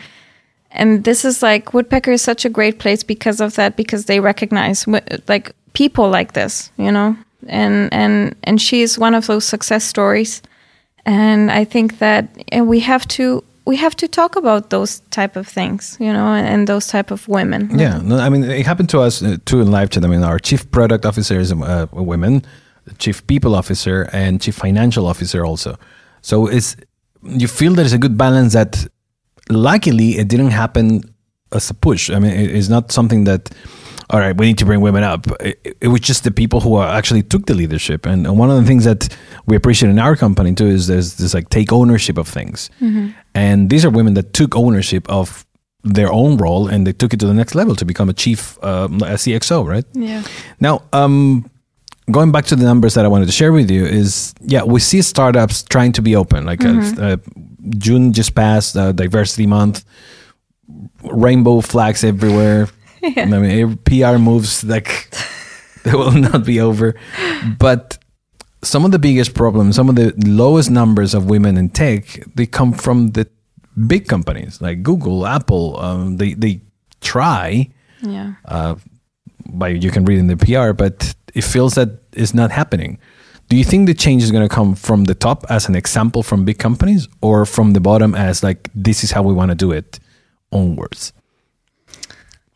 and 0.70 1.04
this 1.04 1.24
is 1.24 1.42
like 1.42 1.74
Woodpecker 1.74 2.12
is 2.12 2.22
such 2.22 2.44
a 2.44 2.48
great 2.48 2.78
place 2.78 3.02
because 3.02 3.40
of 3.40 3.54
that 3.56 3.76
because 3.76 4.04
they 4.04 4.20
recognize 4.20 4.86
like 5.28 5.52
people 5.72 6.08
like 6.08 6.32
this, 6.32 6.70
you 6.76 6.92
know, 6.92 7.16
and 7.48 7.92
and 7.92 8.36
and 8.44 8.60
she 8.60 8.82
is 8.82 8.98
one 8.98 9.14
of 9.14 9.26
those 9.26 9.44
success 9.44 9.84
stories, 9.84 10.42
and 11.04 11.50
I 11.50 11.64
think 11.64 11.98
that 11.98 12.28
we 12.52 12.80
have 12.80 13.06
to 13.08 13.42
we 13.70 13.76
have 13.84 13.94
to 13.96 14.06
talk 14.08 14.36
about 14.36 14.62
those 14.70 14.92
type 15.10 15.34
of 15.40 15.46
things, 15.48 15.96
you 16.00 16.12
know, 16.12 16.28
and, 16.38 16.46
and 16.52 16.66
those 16.66 16.86
type 16.94 17.10
of 17.14 17.20
women. 17.28 17.60
yeah? 17.78 18.00
No, 18.02 18.16
I 18.26 18.28
mean 18.32 18.42
it 18.44 18.66
happened 18.66 18.88
to 18.90 19.00
us 19.06 19.22
uh, 19.22 19.36
too 19.44 19.60
in 19.62 19.70
live. 19.76 19.88
I 20.04 20.08
mean, 20.08 20.22
our 20.30 20.38
chief 20.48 20.62
product 20.70 21.04
officer 21.06 21.38
is 21.40 21.50
uh, 21.52 21.86
a 21.92 22.02
woman, 22.12 22.42
chief 22.98 23.18
people 23.26 23.52
officer, 23.54 23.96
and 24.12 24.40
chief 24.42 24.56
financial 24.56 25.04
officer 25.06 25.40
also. 25.50 25.70
So 26.22 26.34
it's 26.56 26.76
you 27.40 27.48
feel 27.48 27.72
there 27.74 27.86
is 27.86 27.92
a 27.92 27.98
good 27.98 28.16
balance 28.16 28.52
that 28.54 28.72
luckily 29.48 30.18
it 30.18 30.28
didn't 30.28 30.50
happen 30.52 31.02
as 31.52 31.70
a 31.70 31.74
push. 31.74 32.10
I 32.10 32.18
mean, 32.18 32.32
it- 32.32 32.50
it's 32.56 32.68
not 32.68 32.92
something 32.92 33.24
that, 33.26 33.50
all 34.10 34.18
right, 34.18 34.36
we 34.36 34.46
need 34.46 34.58
to 34.58 34.64
bring 34.64 34.80
women 34.80 35.04
up. 35.04 35.26
It, 35.40 35.76
it 35.80 35.88
was 35.88 36.00
just 36.00 36.24
the 36.24 36.32
people 36.32 36.60
who 36.60 36.74
are 36.74 36.88
actually 36.88 37.22
took 37.22 37.46
the 37.46 37.54
leadership. 37.54 38.06
And, 38.06 38.26
and 38.26 38.36
one 38.36 38.50
of 38.50 38.60
the 38.60 38.66
things 38.66 38.84
that 38.84 39.08
we 39.46 39.54
appreciate 39.54 39.88
in 39.88 39.98
our 40.00 40.16
company 40.16 40.52
too 40.52 40.66
is 40.66 40.88
there's 40.88 41.14
this 41.14 41.32
like 41.32 41.48
take 41.48 41.72
ownership 41.72 42.18
of 42.18 42.26
things. 42.26 42.70
And 43.34 43.70
these 43.70 43.84
are 43.84 43.90
women 43.90 44.14
that 44.14 44.32
took 44.32 44.56
ownership 44.56 45.08
of 45.08 45.46
their 45.84 46.12
own 46.12 46.36
role 46.36 46.66
and 46.66 46.86
they 46.86 46.92
took 46.92 47.14
it 47.14 47.20
to 47.20 47.26
the 47.26 47.34
next 47.34 47.54
level 47.54 47.76
to 47.76 47.84
become 47.84 48.08
a 48.08 48.12
chief, 48.12 48.62
um, 48.64 48.96
a 48.96 49.14
CXO, 49.14 49.66
right? 49.66 49.84
Yeah. 49.94 50.24
Now, 50.58 50.82
um, 50.92 51.48
going 52.10 52.32
back 52.32 52.46
to 52.46 52.56
the 52.56 52.64
numbers 52.64 52.94
that 52.94 53.04
I 53.04 53.08
wanted 53.08 53.26
to 53.26 53.32
share 53.32 53.52
with 53.52 53.70
you 53.70 53.84
is, 53.86 54.34
yeah, 54.40 54.64
we 54.64 54.80
see 54.80 55.02
startups 55.02 55.62
trying 55.62 55.92
to 55.92 56.02
be 56.02 56.16
open. 56.16 56.44
Like 56.44 56.64
uh, 56.64 56.82
uh, 56.98 57.16
June 57.78 58.12
just 58.12 58.34
passed, 58.34 58.76
uh, 58.76 58.90
Diversity 58.90 59.46
Month, 59.46 59.84
rainbow 61.04 61.60
flags 61.60 62.02
everywhere. 62.02 62.68
I 63.16 63.24
mean, 63.24 63.76
PR 63.78 64.18
moves 64.18 64.64
like 64.64 65.10
they 65.84 65.92
will 65.92 66.12
not 66.12 66.44
be 66.44 66.60
over. 66.60 66.94
But 67.58 67.98
some 68.62 68.84
of 68.84 68.90
the 68.92 68.98
biggest 68.98 69.34
problems, 69.34 69.76
some 69.76 69.88
of 69.88 69.94
the 69.96 70.12
lowest 70.26 70.70
numbers 70.70 71.14
of 71.14 71.28
women 71.30 71.56
in 71.56 71.70
tech, 71.70 72.22
they 72.34 72.46
come 72.46 72.72
from 72.72 73.12
the 73.12 73.26
big 73.86 74.06
companies 74.08 74.60
like 74.60 74.82
Google, 74.82 75.26
Apple. 75.26 75.78
Um, 75.80 76.16
they 76.18 76.34
they 76.34 76.60
try 77.00 77.68
Yeah. 78.02 78.34
uh, 78.44 78.74
by 79.46 79.68
you 79.68 79.90
can 79.90 80.04
read 80.04 80.18
in 80.18 80.26
the 80.26 80.36
PR, 80.36 80.72
but 80.74 81.14
it 81.34 81.44
feels 81.44 81.74
that 81.74 81.88
it's 82.12 82.34
not 82.34 82.50
happening. 82.50 82.98
Do 83.48 83.56
you 83.56 83.64
think 83.64 83.86
the 83.88 83.94
change 83.94 84.22
is 84.22 84.30
going 84.30 84.48
to 84.48 84.54
come 84.54 84.74
from 84.76 85.04
the 85.04 85.14
top 85.14 85.44
as 85.48 85.68
an 85.68 85.74
example 85.74 86.22
from 86.22 86.44
big 86.44 86.58
companies, 86.58 87.08
or 87.20 87.46
from 87.46 87.72
the 87.72 87.80
bottom 87.80 88.14
as 88.14 88.42
like 88.42 88.68
this 88.74 89.02
is 89.02 89.10
how 89.12 89.22
we 89.22 89.32
want 89.32 89.50
to 89.50 89.54
do 89.56 89.72
it 89.72 89.98
onwards? 90.52 91.12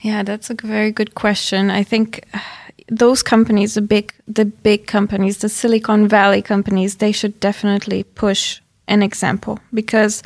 Yeah, 0.04 0.22
that's 0.22 0.50
a 0.50 0.54
very 0.54 0.92
good 0.92 1.14
question. 1.14 1.70
I 1.70 1.82
think 1.82 2.26
uh, 2.34 2.38
those 2.88 3.22
companies, 3.22 3.72
the 3.72 3.80
big, 3.80 4.12
the 4.28 4.44
big 4.44 4.86
companies, 4.86 5.38
the 5.38 5.48
Silicon 5.48 6.08
Valley 6.08 6.42
companies, 6.42 6.96
they 6.96 7.10
should 7.10 7.40
definitely 7.40 8.02
push 8.02 8.60
an 8.86 9.02
example 9.02 9.60
because, 9.72 10.22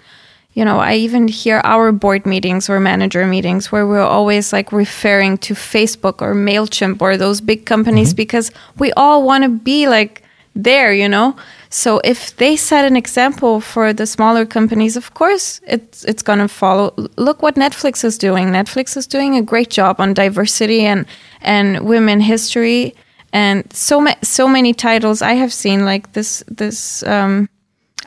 you 0.54 0.64
know, 0.64 0.80
I 0.80 0.94
even 0.94 1.28
hear 1.28 1.60
our 1.62 1.92
board 1.92 2.26
meetings 2.26 2.68
or 2.68 2.80
manager 2.80 3.24
meetings 3.24 3.70
where 3.70 3.86
we're 3.86 4.00
always 4.00 4.52
like 4.52 4.72
referring 4.72 5.38
to 5.38 5.54
Facebook 5.54 6.20
or 6.22 6.34
Mailchimp 6.34 7.00
or 7.00 7.16
those 7.16 7.40
big 7.40 7.64
companies 7.64 8.12
because 8.12 8.50
we 8.80 8.90
all 8.94 9.22
want 9.22 9.44
to 9.44 9.48
be 9.48 9.86
like 9.86 10.24
there, 10.56 10.92
you 10.92 11.08
know. 11.08 11.36
So 11.70 12.00
if 12.04 12.35
they 12.37 12.57
set 12.57 12.85
an 12.85 12.96
example 12.96 13.61
for 13.61 13.92
the 13.92 14.07
smaller 14.07 14.46
companies, 14.46 14.96
of 14.96 15.12
course 15.14 15.61
it's 15.66 16.04
it's 16.04 16.22
gonna 16.22 16.48
follow. 16.48 16.92
Look 17.16 17.42
what 17.42 17.57
Netflix 17.57 18.04
is 18.04 18.18
doing. 18.18 18.48
Netflix 18.48 18.96
is 18.96 19.07
doing 19.07 19.37
a 19.37 19.42
great 19.42 19.68
job 19.70 20.00
on 20.00 20.14
diversity 20.14 20.81
and 20.87 21.04
and 21.42 21.81
women 21.88 22.20
history 22.20 22.94
and 23.33 23.70
so 23.72 24.00
ma- 24.00 24.16
so 24.22 24.48
many 24.48 24.72
titles 24.72 25.20
I 25.20 25.35
have 25.35 25.52
seen 25.52 25.85
like 25.85 26.12
this 26.12 26.42
this. 26.57 27.02
Um, 27.02 27.48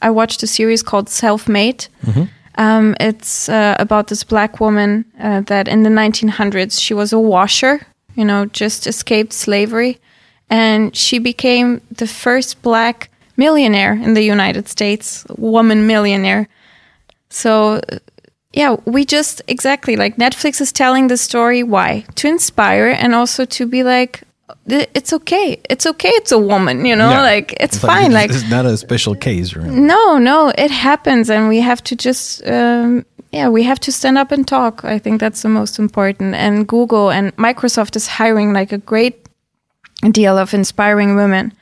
I 0.01 0.09
watched 0.09 0.41
a 0.43 0.47
series 0.47 0.81
called 0.83 1.09
Self 1.09 1.47
Made. 1.47 1.85
Um, 2.57 2.95
it's 2.99 3.47
uh, 3.49 3.75
about 3.79 4.07
this 4.07 4.23
black 4.23 4.59
woman 4.59 5.05
uh, 5.19 5.41
that 5.41 5.67
in 5.67 5.83
the 5.83 5.89
1900s 5.89 6.81
she 6.81 6.93
was 6.95 7.13
a 7.13 7.19
washer. 7.19 7.79
you 8.15 8.25
know, 8.25 8.45
just 8.45 8.87
escaped 8.87 9.33
slavery. 9.33 9.97
And 10.49 10.95
she 10.95 11.19
became 11.19 11.79
the 11.97 12.07
first 12.07 12.61
black 12.61 13.09
millionaire 13.45 13.93
in 14.05 14.11
the 14.13 14.25
United 14.35 14.65
States, 14.75 15.25
woman 15.37 15.79
millionaire. 15.93 16.43
So, 17.29 17.51
yeah, 18.59 18.71
we 18.95 19.01
just 19.05 19.41
exactly 19.47 19.95
like 20.03 20.13
Netflix 20.25 20.61
is 20.65 20.71
telling 20.71 21.07
the 21.09 21.17
story. 21.17 21.61
Why? 21.75 21.89
To 22.19 22.27
inspire 22.35 22.89
and 23.01 23.11
also 23.19 23.45
to 23.57 23.63
be 23.65 23.81
like, 23.95 24.13
it's 24.67 25.11
okay. 25.19 25.47
It's 25.73 25.85
okay. 25.91 26.13
It's 26.19 26.31
a 26.31 26.41
woman, 26.53 26.85
you 26.89 26.95
know, 27.01 27.09
yeah. 27.09 27.33
like 27.33 27.47
it's, 27.53 27.75
it's 27.75 27.85
fine. 27.93 28.11
Like, 28.11 28.29
it's 28.29 28.49
not 28.57 28.65
a 28.65 28.77
special 28.77 29.15
case, 29.15 29.55
right? 29.55 29.71
No, 29.93 30.03
no, 30.31 30.37
it 30.65 30.71
happens, 30.71 31.29
and 31.29 31.49
we 31.53 31.61
have 31.61 31.81
to 31.89 31.95
just, 31.95 32.45
um, 32.47 33.05
yeah, 33.31 33.47
we 33.57 33.63
have 33.63 33.79
to 33.79 33.91
stand 33.91 34.17
up 34.17 34.31
and 34.31 34.45
talk. 34.47 34.83
I 34.95 34.99
think 34.99 35.19
that's 35.19 35.41
the 35.41 35.49
most 35.49 35.79
important. 35.79 36.35
And 36.35 36.67
Google 36.67 37.09
and 37.17 37.35
Microsoft 37.37 37.95
is 37.95 38.07
hiring 38.19 38.53
like 38.59 38.71
a 38.73 38.77
great 38.77 39.15
deal 40.11 40.37
of 40.37 40.53
inspiring 40.53 41.15
women 41.15 41.53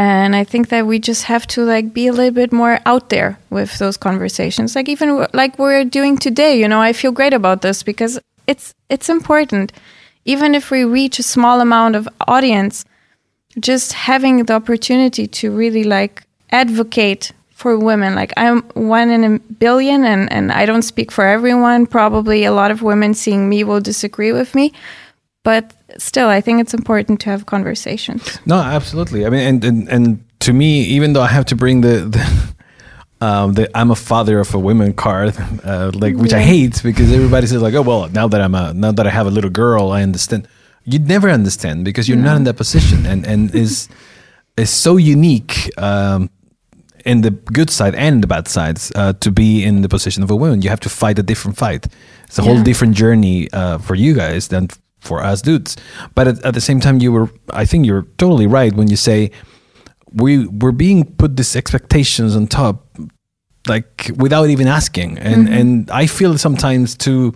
and 0.00 0.34
i 0.34 0.42
think 0.42 0.70
that 0.70 0.86
we 0.86 0.98
just 0.98 1.24
have 1.24 1.46
to 1.46 1.62
like 1.62 1.92
be 1.92 2.06
a 2.06 2.12
little 2.12 2.34
bit 2.42 2.52
more 2.52 2.78
out 2.86 3.10
there 3.10 3.38
with 3.50 3.78
those 3.78 3.96
conversations. 3.98 4.74
Like 4.74 4.88
even 4.88 5.26
like 5.34 5.58
we're 5.58 5.84
doing 5.84 6.16
today 6.16 6.58
you 6.58 6.66
know 6.68 6.80
i 6.80 6.92
feel 6.92 7.12
great 7.12 7.34
about 7.34 7.60
this 7.62 7.82
because 7.82 8.18
it's 8.46 8.74
it's 8.88 9.08
important. 9.08 9.72
Even 10.24 10.54
if 10.54 10.70
we 10.70 10.84
reach 10.84 11.18
a 11.18 11.22
small 11.22 11.60
amount 11.60 11.96
of 11.96 12.08
audience 12.26 12.84
just 13.58 13.92
having 13.92 14.44
the 14.44 14.54
opportunity 14.54 15.26
to 15.26 15.50
really 15.50 15.84
like 15.84 16.22
advocate 16.50 17.32
for 17.50 17.78
women. 17.78 18.14
Like 18.14 18.32
i'm 18.38 18.62
one 18.96 19.10
in 19.10 19.22
a 19.24 19.38
billion 19.64 20.04
and 20.04 20.32
and 20.32 20.50
i 20.50 20.64
don't 20.64 20.88
speak 20.92 21.12
for 21.12 21.24
everyone. 21.26 21.86
Probably 21.86 22.44
a 22.44 22.52
lot 22.52 22.70
of 22.70 22.80
women 22.80 23.12
seeing 23.12 23.50
me 23.50 23.64
will 23.64 23.82
disagree 23.82 24.32
with 24.32 24.54
me. 24.54 24.72
But 25.42 25.64
still, 25.98 26.28
I 26.28 26.40
think 26.40 26.60
it's 26.60 26.74
important 26.74 27.20
to 27.20 27.30
have 27.30 27.46
conversations. 27.46 28.38
No, 28.46 28.56
absolutely. 28.56 29.26
I 29.26 29.30
mean, 29.30 29.40
and 29.40 29.64
and, 29.64 29.88
and 29.88 30.24
to 30.40 30.52
me, 30.52 30.82
even 30.82 31.12
though 31.12 31.22
I 31.22 31.28
have 31.28 31.44
to 31.46 31.56
bring 31.56 31.80
the. 31.82 32.08
the 32.08 32.54
um, 33.22 33.52
the 33.52 33.70
I'm 33.76 33.90
a 33.90 33.96
father 33.96 34.40
of 34.40 34.54
a 34.54 34.58
women 34.58 34.94
card, 34.94 35.34
uh, 35.64 35.90
like 35.94 36.16
which 36.16 36.32
yeah. 36.32 36.38
I 36.38 36.42
hate 36.42 36.82
because 36.82 37.12
everybody 37.12 37.46
says 37.46 37.62
like, 37.62 37.74
oh 37.74 37.82
well, 37.82 38.08
now 38.08 38.28
that 38.28 38.40
I'm 38.40 38.54
a 38.54 38.72
now 38.72 38.92
that 38.92 39.06
I 39.06 39.10
have 39.10 39.26
a 39.26 39.30
little 39.30 39.50
girl, 39.50 39.90
I 39.90 40.02
understand. 40.02 40.48
You'd 40.84 41.06
never 41.06 41.28
understand 41.28 41.84
because 41.84 42.08
you're 42.08 42.16
no. 42.16 42.24
not 42.24 42.36
in 42.38 42.44
that 42.44 42.56
position, 42.56 43.04
and 43.04 43.26
and 43.26 43.54
is 43.64 43.88
is 44.56 44.70
so 44.70 44.96
unique 44.96 45.70
um, 45.78 46.30
in 47.04 47.20
the 47.20 47.30
good 47.30 47.70
side 47.70 47.94
and 47.94 48.22
the 48.22 48.26
bad 48.26 48.48
sides 48.48 48.90
uh, 48.94 49.12
to 49.14 49.30
be 49.30 49.62
in 49.64 49.82
the 49.82 49.88
position 49.88 50.22
of 50.22 50.30
a 50.30 50.36
woman. 50.36 50.62
You 50.62 50.70
have 50.70 50.80
to 50.80 50.88
fight 50.88 51.18
a 51.18 51.22
different 51.22 51.56
fight. 51.56 51.86
It's 52.24 52.38
a 52.38 52.42
yeah. 52.42 52.48
whole 52.48 52.62
different 52.62 52.94
journey 52.94 53.50
uh, 53.52 53.78
for 53.78 53.94
you 53.94 54.14
guys 54.14 54.48
than 54.48 54.68
for 55.00 55.22
us 55.22 55.42
dudes. 55.42 55.76
But 56.14 56.28
at, 56.28 56.44
at, 56.44 56.54
the 56.54 56.60
same 56.60 56.80
time, 56.80 57.00
you 57.00 57.12
were, 57.12 57.30
I 57.52 57.64
think 57.64 57.86
you're 57.86 58.06
totally 58.18 58.46
right 58.46 58.72
when 58.72 58.88
you 58.88 58.96
say 58.96 59.30
we 60.12 60.46
we're 60.46 60.72
being 60.72 61.04
put 61.04 61.36
these 61.36 61.56
expectations 61.56 62.36
on 62.36 62.46
top, 62.46 62.86
like 63.66 64.10
without 64.16 64.48
even 64.48 64.66
asking. 64.66 65.18
And 65.18 65.46
mm-hmm. 65.46 65.54
and 65.54 65.90
I 65.90 66.06
feel 66.06 66.36
sometimes 66.38 66.96
too. 66.96 67.34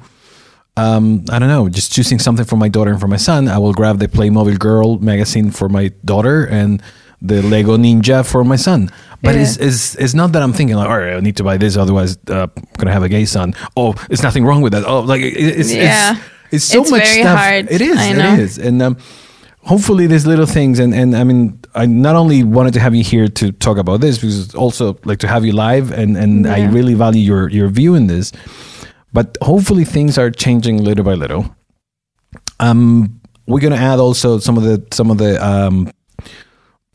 Um, 0.77 1.25
I 1.31 1.39
don't 1.39 1.49
know, 1.49 1.69
just 1.69 1.93
choosing 1.93 2.19
something 2.19 2.45
for 2.45 2.57
my 2.57 2.69
daughter 2.69 2.91
and 2.91 2.99
for 2.99 3.07
my 3.07 3.17
son. 3.17 3.47
I 3.47 3.59
will 3.59 3.73
grab 3.73 4.01
the 4.01 4.09
Playmobil 4.09 4.59
Girl 4.59 4.99
magazine 4.99 5.53
for 5.53 5.69
my 5.69 5.93
daughter 6.05 6.47
and 6.47 6.83
the 7.23 7.43
Lego 7.43 7.77
Ninja 7.77 8.29
for 8.29 8.43
my 8.43 8.57
son. 8.57 8.91
But 9.23 9.37
yeah. 9.37 9.43
it's, 9.43 9.57
it's, 9.57 9.95
it's 9.95 10.15
not 10.15 10.33
that 10.33 10.43
I'm 10.43 10.53
thinking 10.53 10.77
like, 10.77 10.89
all 10.89 10.99
right, 10.99 11.15
I 11.15 11.21
need 11.21 11.37
to 11.37 11.45
buy 11.45 11.57
this, 11.57 11.77
otherwise 11.77 12.19
uh, 12.29 12.49
I'm 12.57 12.65
gonna 12.77 12.93
have 12.93 13.05
a 13.05 13.09
gay 13.09 13.25
son. 13.25 13.55
Oh, 13.77 13.95
it's 14.11 14.23
nothing 14.23 14.45
wrong 14.45 14.63
with 14.63 14.73
that. 14.73 14.85
Oh, 14.85 15.01
like 15.01 15.23
it's, 15.23 15.73
yeah. 15.73 16.17
it's 16.17 16.21
it's 16.55 16.65
so 16.65 16.83
it's 16.83 16.91
much 16.91 17.05
stuff. 17.05 17.39
Hard. 17.39 17.71
It 17.71 17.81
is. 17.81 17.97
It 18.01 18.39
is. 18.39 18.59
And 18.59 18.83
um, 18.83 18.97
hopefully, 19.63 20.07
these 20.07 20.27
little 20.27 20.47
things. 20.47 20.79
And 20.79 20.95
and 20.95 21.17
I 21.17 21.25
mean, 21.25 21.61
I 21.75 21.87
not 21.87 22.17
only 22.17 22.45
wanted 22.45 22.75
to 22.75 22.81
have 22.81 22.95
you 22.95 23.05
here 23.05 23.29
to 23.29 23.53
talk 23.53 23.79
about 23.79 24.01
this, 24.01 24.19
because 24.19 24.55
also 24.55 24.99
like 25.05 25.19
to 25.21 25.29
have 25.29 25.45
you 25.45 25.53
live, 25.53 25.91
and 25.91 26.17
and 26.17 26.45
yeah. 26.45 26.55
I 26.55 26.67
really 26.67 26.95
value 26.95 27.21
your 27.21 27.49
your 27.51 27.69
view 27.69 27.95
in 27.95 28.07
this. 28.07 28.33
But 29.13 29.37
hopefully, 29.43 29.85
things 29.85 30.19
are 30.19 30.31
changing 30.31 30.83
little 30.83 31.05
by 31.05 31.15
little. 31.15 31.55
Um, 32.61 33.21
we're 33.47 33.61
gonna 33.61 33.77
add 33.77 33.99
also 33.99 34.39
some 34.39 34.57
of 34.57 34.65
the 34.65 34.85
some 34.93 35.11
of 35.11 35.19
the 35.19 35.45
um 35.45 35.91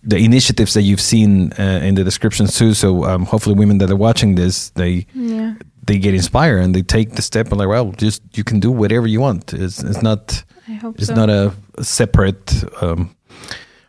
the 0.01 0.17
initiatives 0.17 0.73
that 0.73 0.83
you've 0.83 1.01
seen 1.01 1.51
uh, 1.59 1.81
in 1.83 1.95
the 1.95 2.03
descriptions 2.03 2.57
too. 2.57 2.73
So 2.73 3.03
um, 3.03 3.25
hopefully, 3.25 3.55
women 3.55 3.79
that 3.79 3.91
are 3.91 3.95
watching 3.97 4.35
this, 4.35 4.69
they 4.71 5.05
yeah 5.13 5.55
they 5.89 5.97
get 5.97 6.13
inspired 6.13 6.59
and 6.59 6.75
they 6.75 6.83
take 6.83 7.15
the 7.15 7.21
step 7.23 7.47
and 7.49 7.57
like, 7.57 7.67
well, 7.67 7.91
just 7.93 8.21
you 8.37 8.43
can 8.43 8.59
do 8.59 8.69
whatever 8.71 9.07
you 9.07 9.19
want. 9.19 9.53
It's 9.53 9.81
it's 9.83 10.03
not 10.03 10.43
it's 10.67 11.07
so. 11.07 11.15
not 11.15 11.29
a, 11.29 11.51
separate 11.81 12.63
um, 12.81 13.15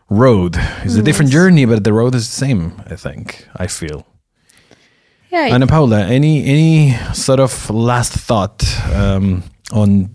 road. 0.09 0.57
It's 0.85 0.95
a 0.95 1.03
different 1.03 1.31
journey, 1.31 1.67
but 1.67 1.85
the 1.85 1.93
road 1.93 2.15
is 2.15 2.27
the 2.27 2.37
same. 2.47 2.83
I 2.87 2.97
think 2.97 3.47
I 3.57 3.67
feel. 3.67 4.07
Yeah. 5.31 5.55
Ana 5.55 5.67
Paula, 5.67 6.07
any 6.07 6.45
any 6.45 6.97
sort 7.13 7.41
of 7.41 7.53
last 7.69 8.13
thought 8.13 8.65
um, 8.95 9.43
on 9.73 10.11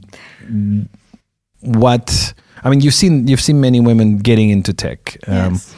what? 1.61 2.33
I 2.63 2.69
mean, 2.69 2.81
you've 2.81 2.95
seen 2.95 3.27
you've 3.27 3.41
seen 3.41 3.61
many 3.61 3.79
women 3.79 4.17
getting 4.17 4.49
into 4.49 4.73
tech. 4.73 5.17
Um, 5.27 5.53
yes. 5.53 5.75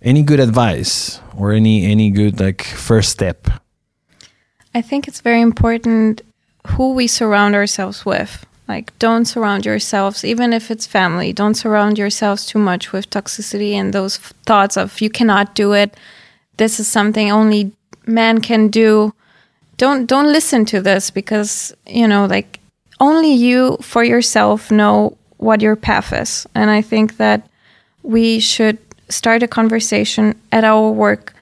Any 0.00 0.22
good 0.22 0.40
advice 0.40 1.20
or 1.36 1.52
any 1.52 1.84
any 1.84 2.10
good 2.10 2.40
like 2.40 2.64
first 2.64 3.10
step 3.10 3.48
I 4.74 4.82
think 4.82 5.06
it's 5.06 5.20
very 5.20 5.40
important 5.40 6.22
who 6.66 6.92
we 6.92 7.06
surround 7.06 7.54
ourselves 7.54 8.04
with. 8.06 8.46
Like, 8.68 8.96
don't 8.98 9.26
surround 9.26 9.66
yourselves, 9.66 10.24
even 10.24 10.52
if 10.52 10.70
it's 10.70 10.86
family, 10.86 11.32
don't 11.32 11.54
surround 11.54 11.98
yourselves 11.98 12.46
too 12.46 12.58
much 12.58 12.92
with 12.92 13.10
toxicity 13.10 13.72
and 13.72 13.92
those 13.92 14.16
thoughts 14.46 14.76
of 14.76 15.00
you 15.00 15.10
cannot 15.10 15.54
do 15.54 15.72
it. 15.72 15.96
This 16.56 16.80
is 16.80 16.88
something 16.88 17.30
only 17.30 17.72
man 18.06 18.40
can 18.40 18.68
do. 18.68 19.14
Don't 19.76 20.06
don't 20.06 20.32
listen 20.32 20.64
to 20.66 20.80
this 20.80 21.10
because 21.10 21.74
you 21.86 22.06
know, 22.06 22.26
like 22.26 22.60
only 23.00 23.32
you 23.32 23.76
for 23.80 24.04
yourself 24.04 24.70
know 24.70 25.16
what 25.38 25.60
your 25.60 25.76
path 25.76 26.12
is. 26.12 26.46
And 26.54 26.70
I 26.70 26.82
think 26.82 27.16
that 27.16 27.48
we 28.02 28.38
should 28.38 28.78
start 29.08 29.42
a 29.42 29.48
conversation 29.48 30.40
at 30.52 30.64
our 30.64 30.90
work 30.90 31.34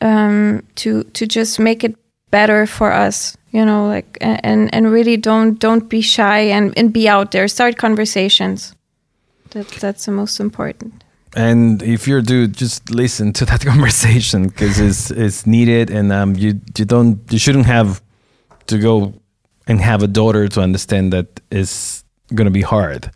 um, 0.00 0.62
to 0.76 1.04
to 1.04 1.26
just 1.26 1.58
make 1.58 1.84
it 1.84 1.96
better 2.30 2.66
for 2.66 2.92
us 2.92 3.36
you 3.52 3.64
know 3.64 3.86
like 3.86 4.18
and 4.20 4.72
and 4.74 4.90
really 4.90 5.16
don't 5.16 5.58
don't 5.58 5.88
be 5.88 6.00
shy 6.00 6.40
and 6.40 6.76
and 6.76 6.92
be 6.92 7.08
out 7.08 7.30
there. 7.32 7.48
Start 7.48 7.76
conversations. 7.76 8.74
That 9.50 9.68
that's 9.68 10.06
the 10.06 10.12
most 10.12 10.40
important. 10.40 11.04
And 11.36 11.82
if 11.82 12.08
you're 12.08 12.18
a 12.18 12.22
dude 12.22 12.54
just 12.54 12.90
listen 12.90 13.32
to 13.34 13.44
that 13.46 13.64
conversation 13.72 14.48
because 14.48 14.78
it's 14.78 15.10
it's 15.10 15.46
needed 15.46 15.90
and 15.90 16.12
um 16.12 16.36
you 16.36 16.60
you 16.76 16.84
don't 16.84 17.20
you 17.30 17.38
shouldn't 17.38 17.66
have 17.66 18.02
to 18.66 18.78
go 18.78 19.12
and 19.66 19.80
have 19.80 20.02
a 20.02 20.08
daughter 20.08 20.48
to 20.48 20.60
understand 20.60 21.12
that 21.12 21.40
it's 21.50 22.04
gonna 22.34 22.50
be 22.50 22.62
hard. 22.62 23.10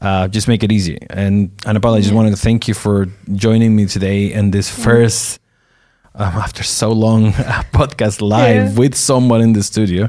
Uh, 0.00 0.26
just 0.26 0.48
make 0.48 0.64
it 0.64 0.72
easy. 0.72 0.98
And 1.10 1.52
Ana 1.64 1.78
Paula, 1.78 1.98
I 1.98 2.00
just 2.00 2.12
wanted 2.12 2.30
to 2.30 2.36
thank 2.36 2.66
you 2.66 2.74
for 2.74 3.06
joining 3.36 3.76
me 3.76 3.86
today 3.86 4.32
in 4.32 4.50
this 4.50 4.68
first 4.68 5.38
um, 6.14 6.34
after 6.34 6.62
so 6.62 6.92
long 6.92 7.32
podcast 7.72 8.20
live 8.20 8.72
yeah. 8.72 8.78
with 8.78 8.94
someone 8.94 9.40
in 9.40 9.52
the 9.52 9.62
studio. 9.62 10.08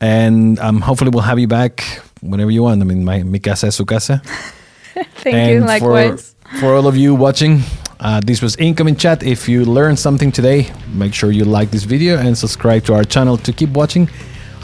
And 0.00 0.58
um, 0.58 0.80
hopefully 0.80 1.10
we'll 1.10 1.22
have 1.22 1.38
you 1.38 1.48
back 1.48 1.82
whenever 2.20 2.50
you 2.50 2.62
want. 2.62 2.80
I 2.80 2.84
mean, 2.84 3.04
my, 3.04 3.22
mi 3.22 3.38
casa 3.38 3.68
es 3.68 3.76
su 3.76 3.84
casa. 3.84 4.22
Thank 5.16 5.34
and 5.34 5.54
you, 5.54 5.60
likewise. 5.60 6.34
For, 6.50 6.56
for 6.58 6.74
all 6.74 6.86
of 6.86 6.96
you 6.96 7.14
watching, 7.14 7.62
uh, 8.00 8.20
this 8.24 8.42
was 8.42 8.56
Incoming 8.56 8.96
Chat. 8.96 9.22
If 9.22 9.48
you 9.48 9.64
learned 9.64 9.98
something 9.98 10.30
today, 10.30 10.70
make 10.92 11.14
sure 11.14 11.30
you 11.30 11.44
like 11.44 11.70
this 11.70 11.84
video 11.84 12.18
and 12.18 12.36
subscribe 12.36 12.84
to 12.84 12.94
our 12.94 13.04
channel 13.04 13.36
to 13.38 13.52
keep 13.52 13.70
watching 13.70 14.08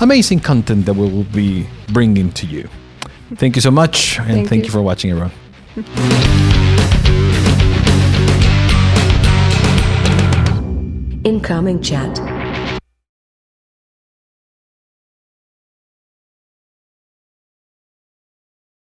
amazing 0.00 0.40
content 0.40 0.84
that 0.86 0.94
we 0.94 1.08
will 1.08 1.24
be 1.24 1.66
bringing 1.92 2.30
to 2.32 2.46
you. 2.46 2.68
Thank 3.36 3.56
you 3.56 3.62
so 3.62 3.70
much, 3.70 4.18
and 4.18 4.28
thank, 4.28 4.48
thank 4.48 4.62
you. 4.62 4.66
you 4.66 4.72
for 4.72 4.82
watching, 4.82 5.10
everyone. 5.10 6.48
Incoming 11.24 11.80
chat. 11.80 12.31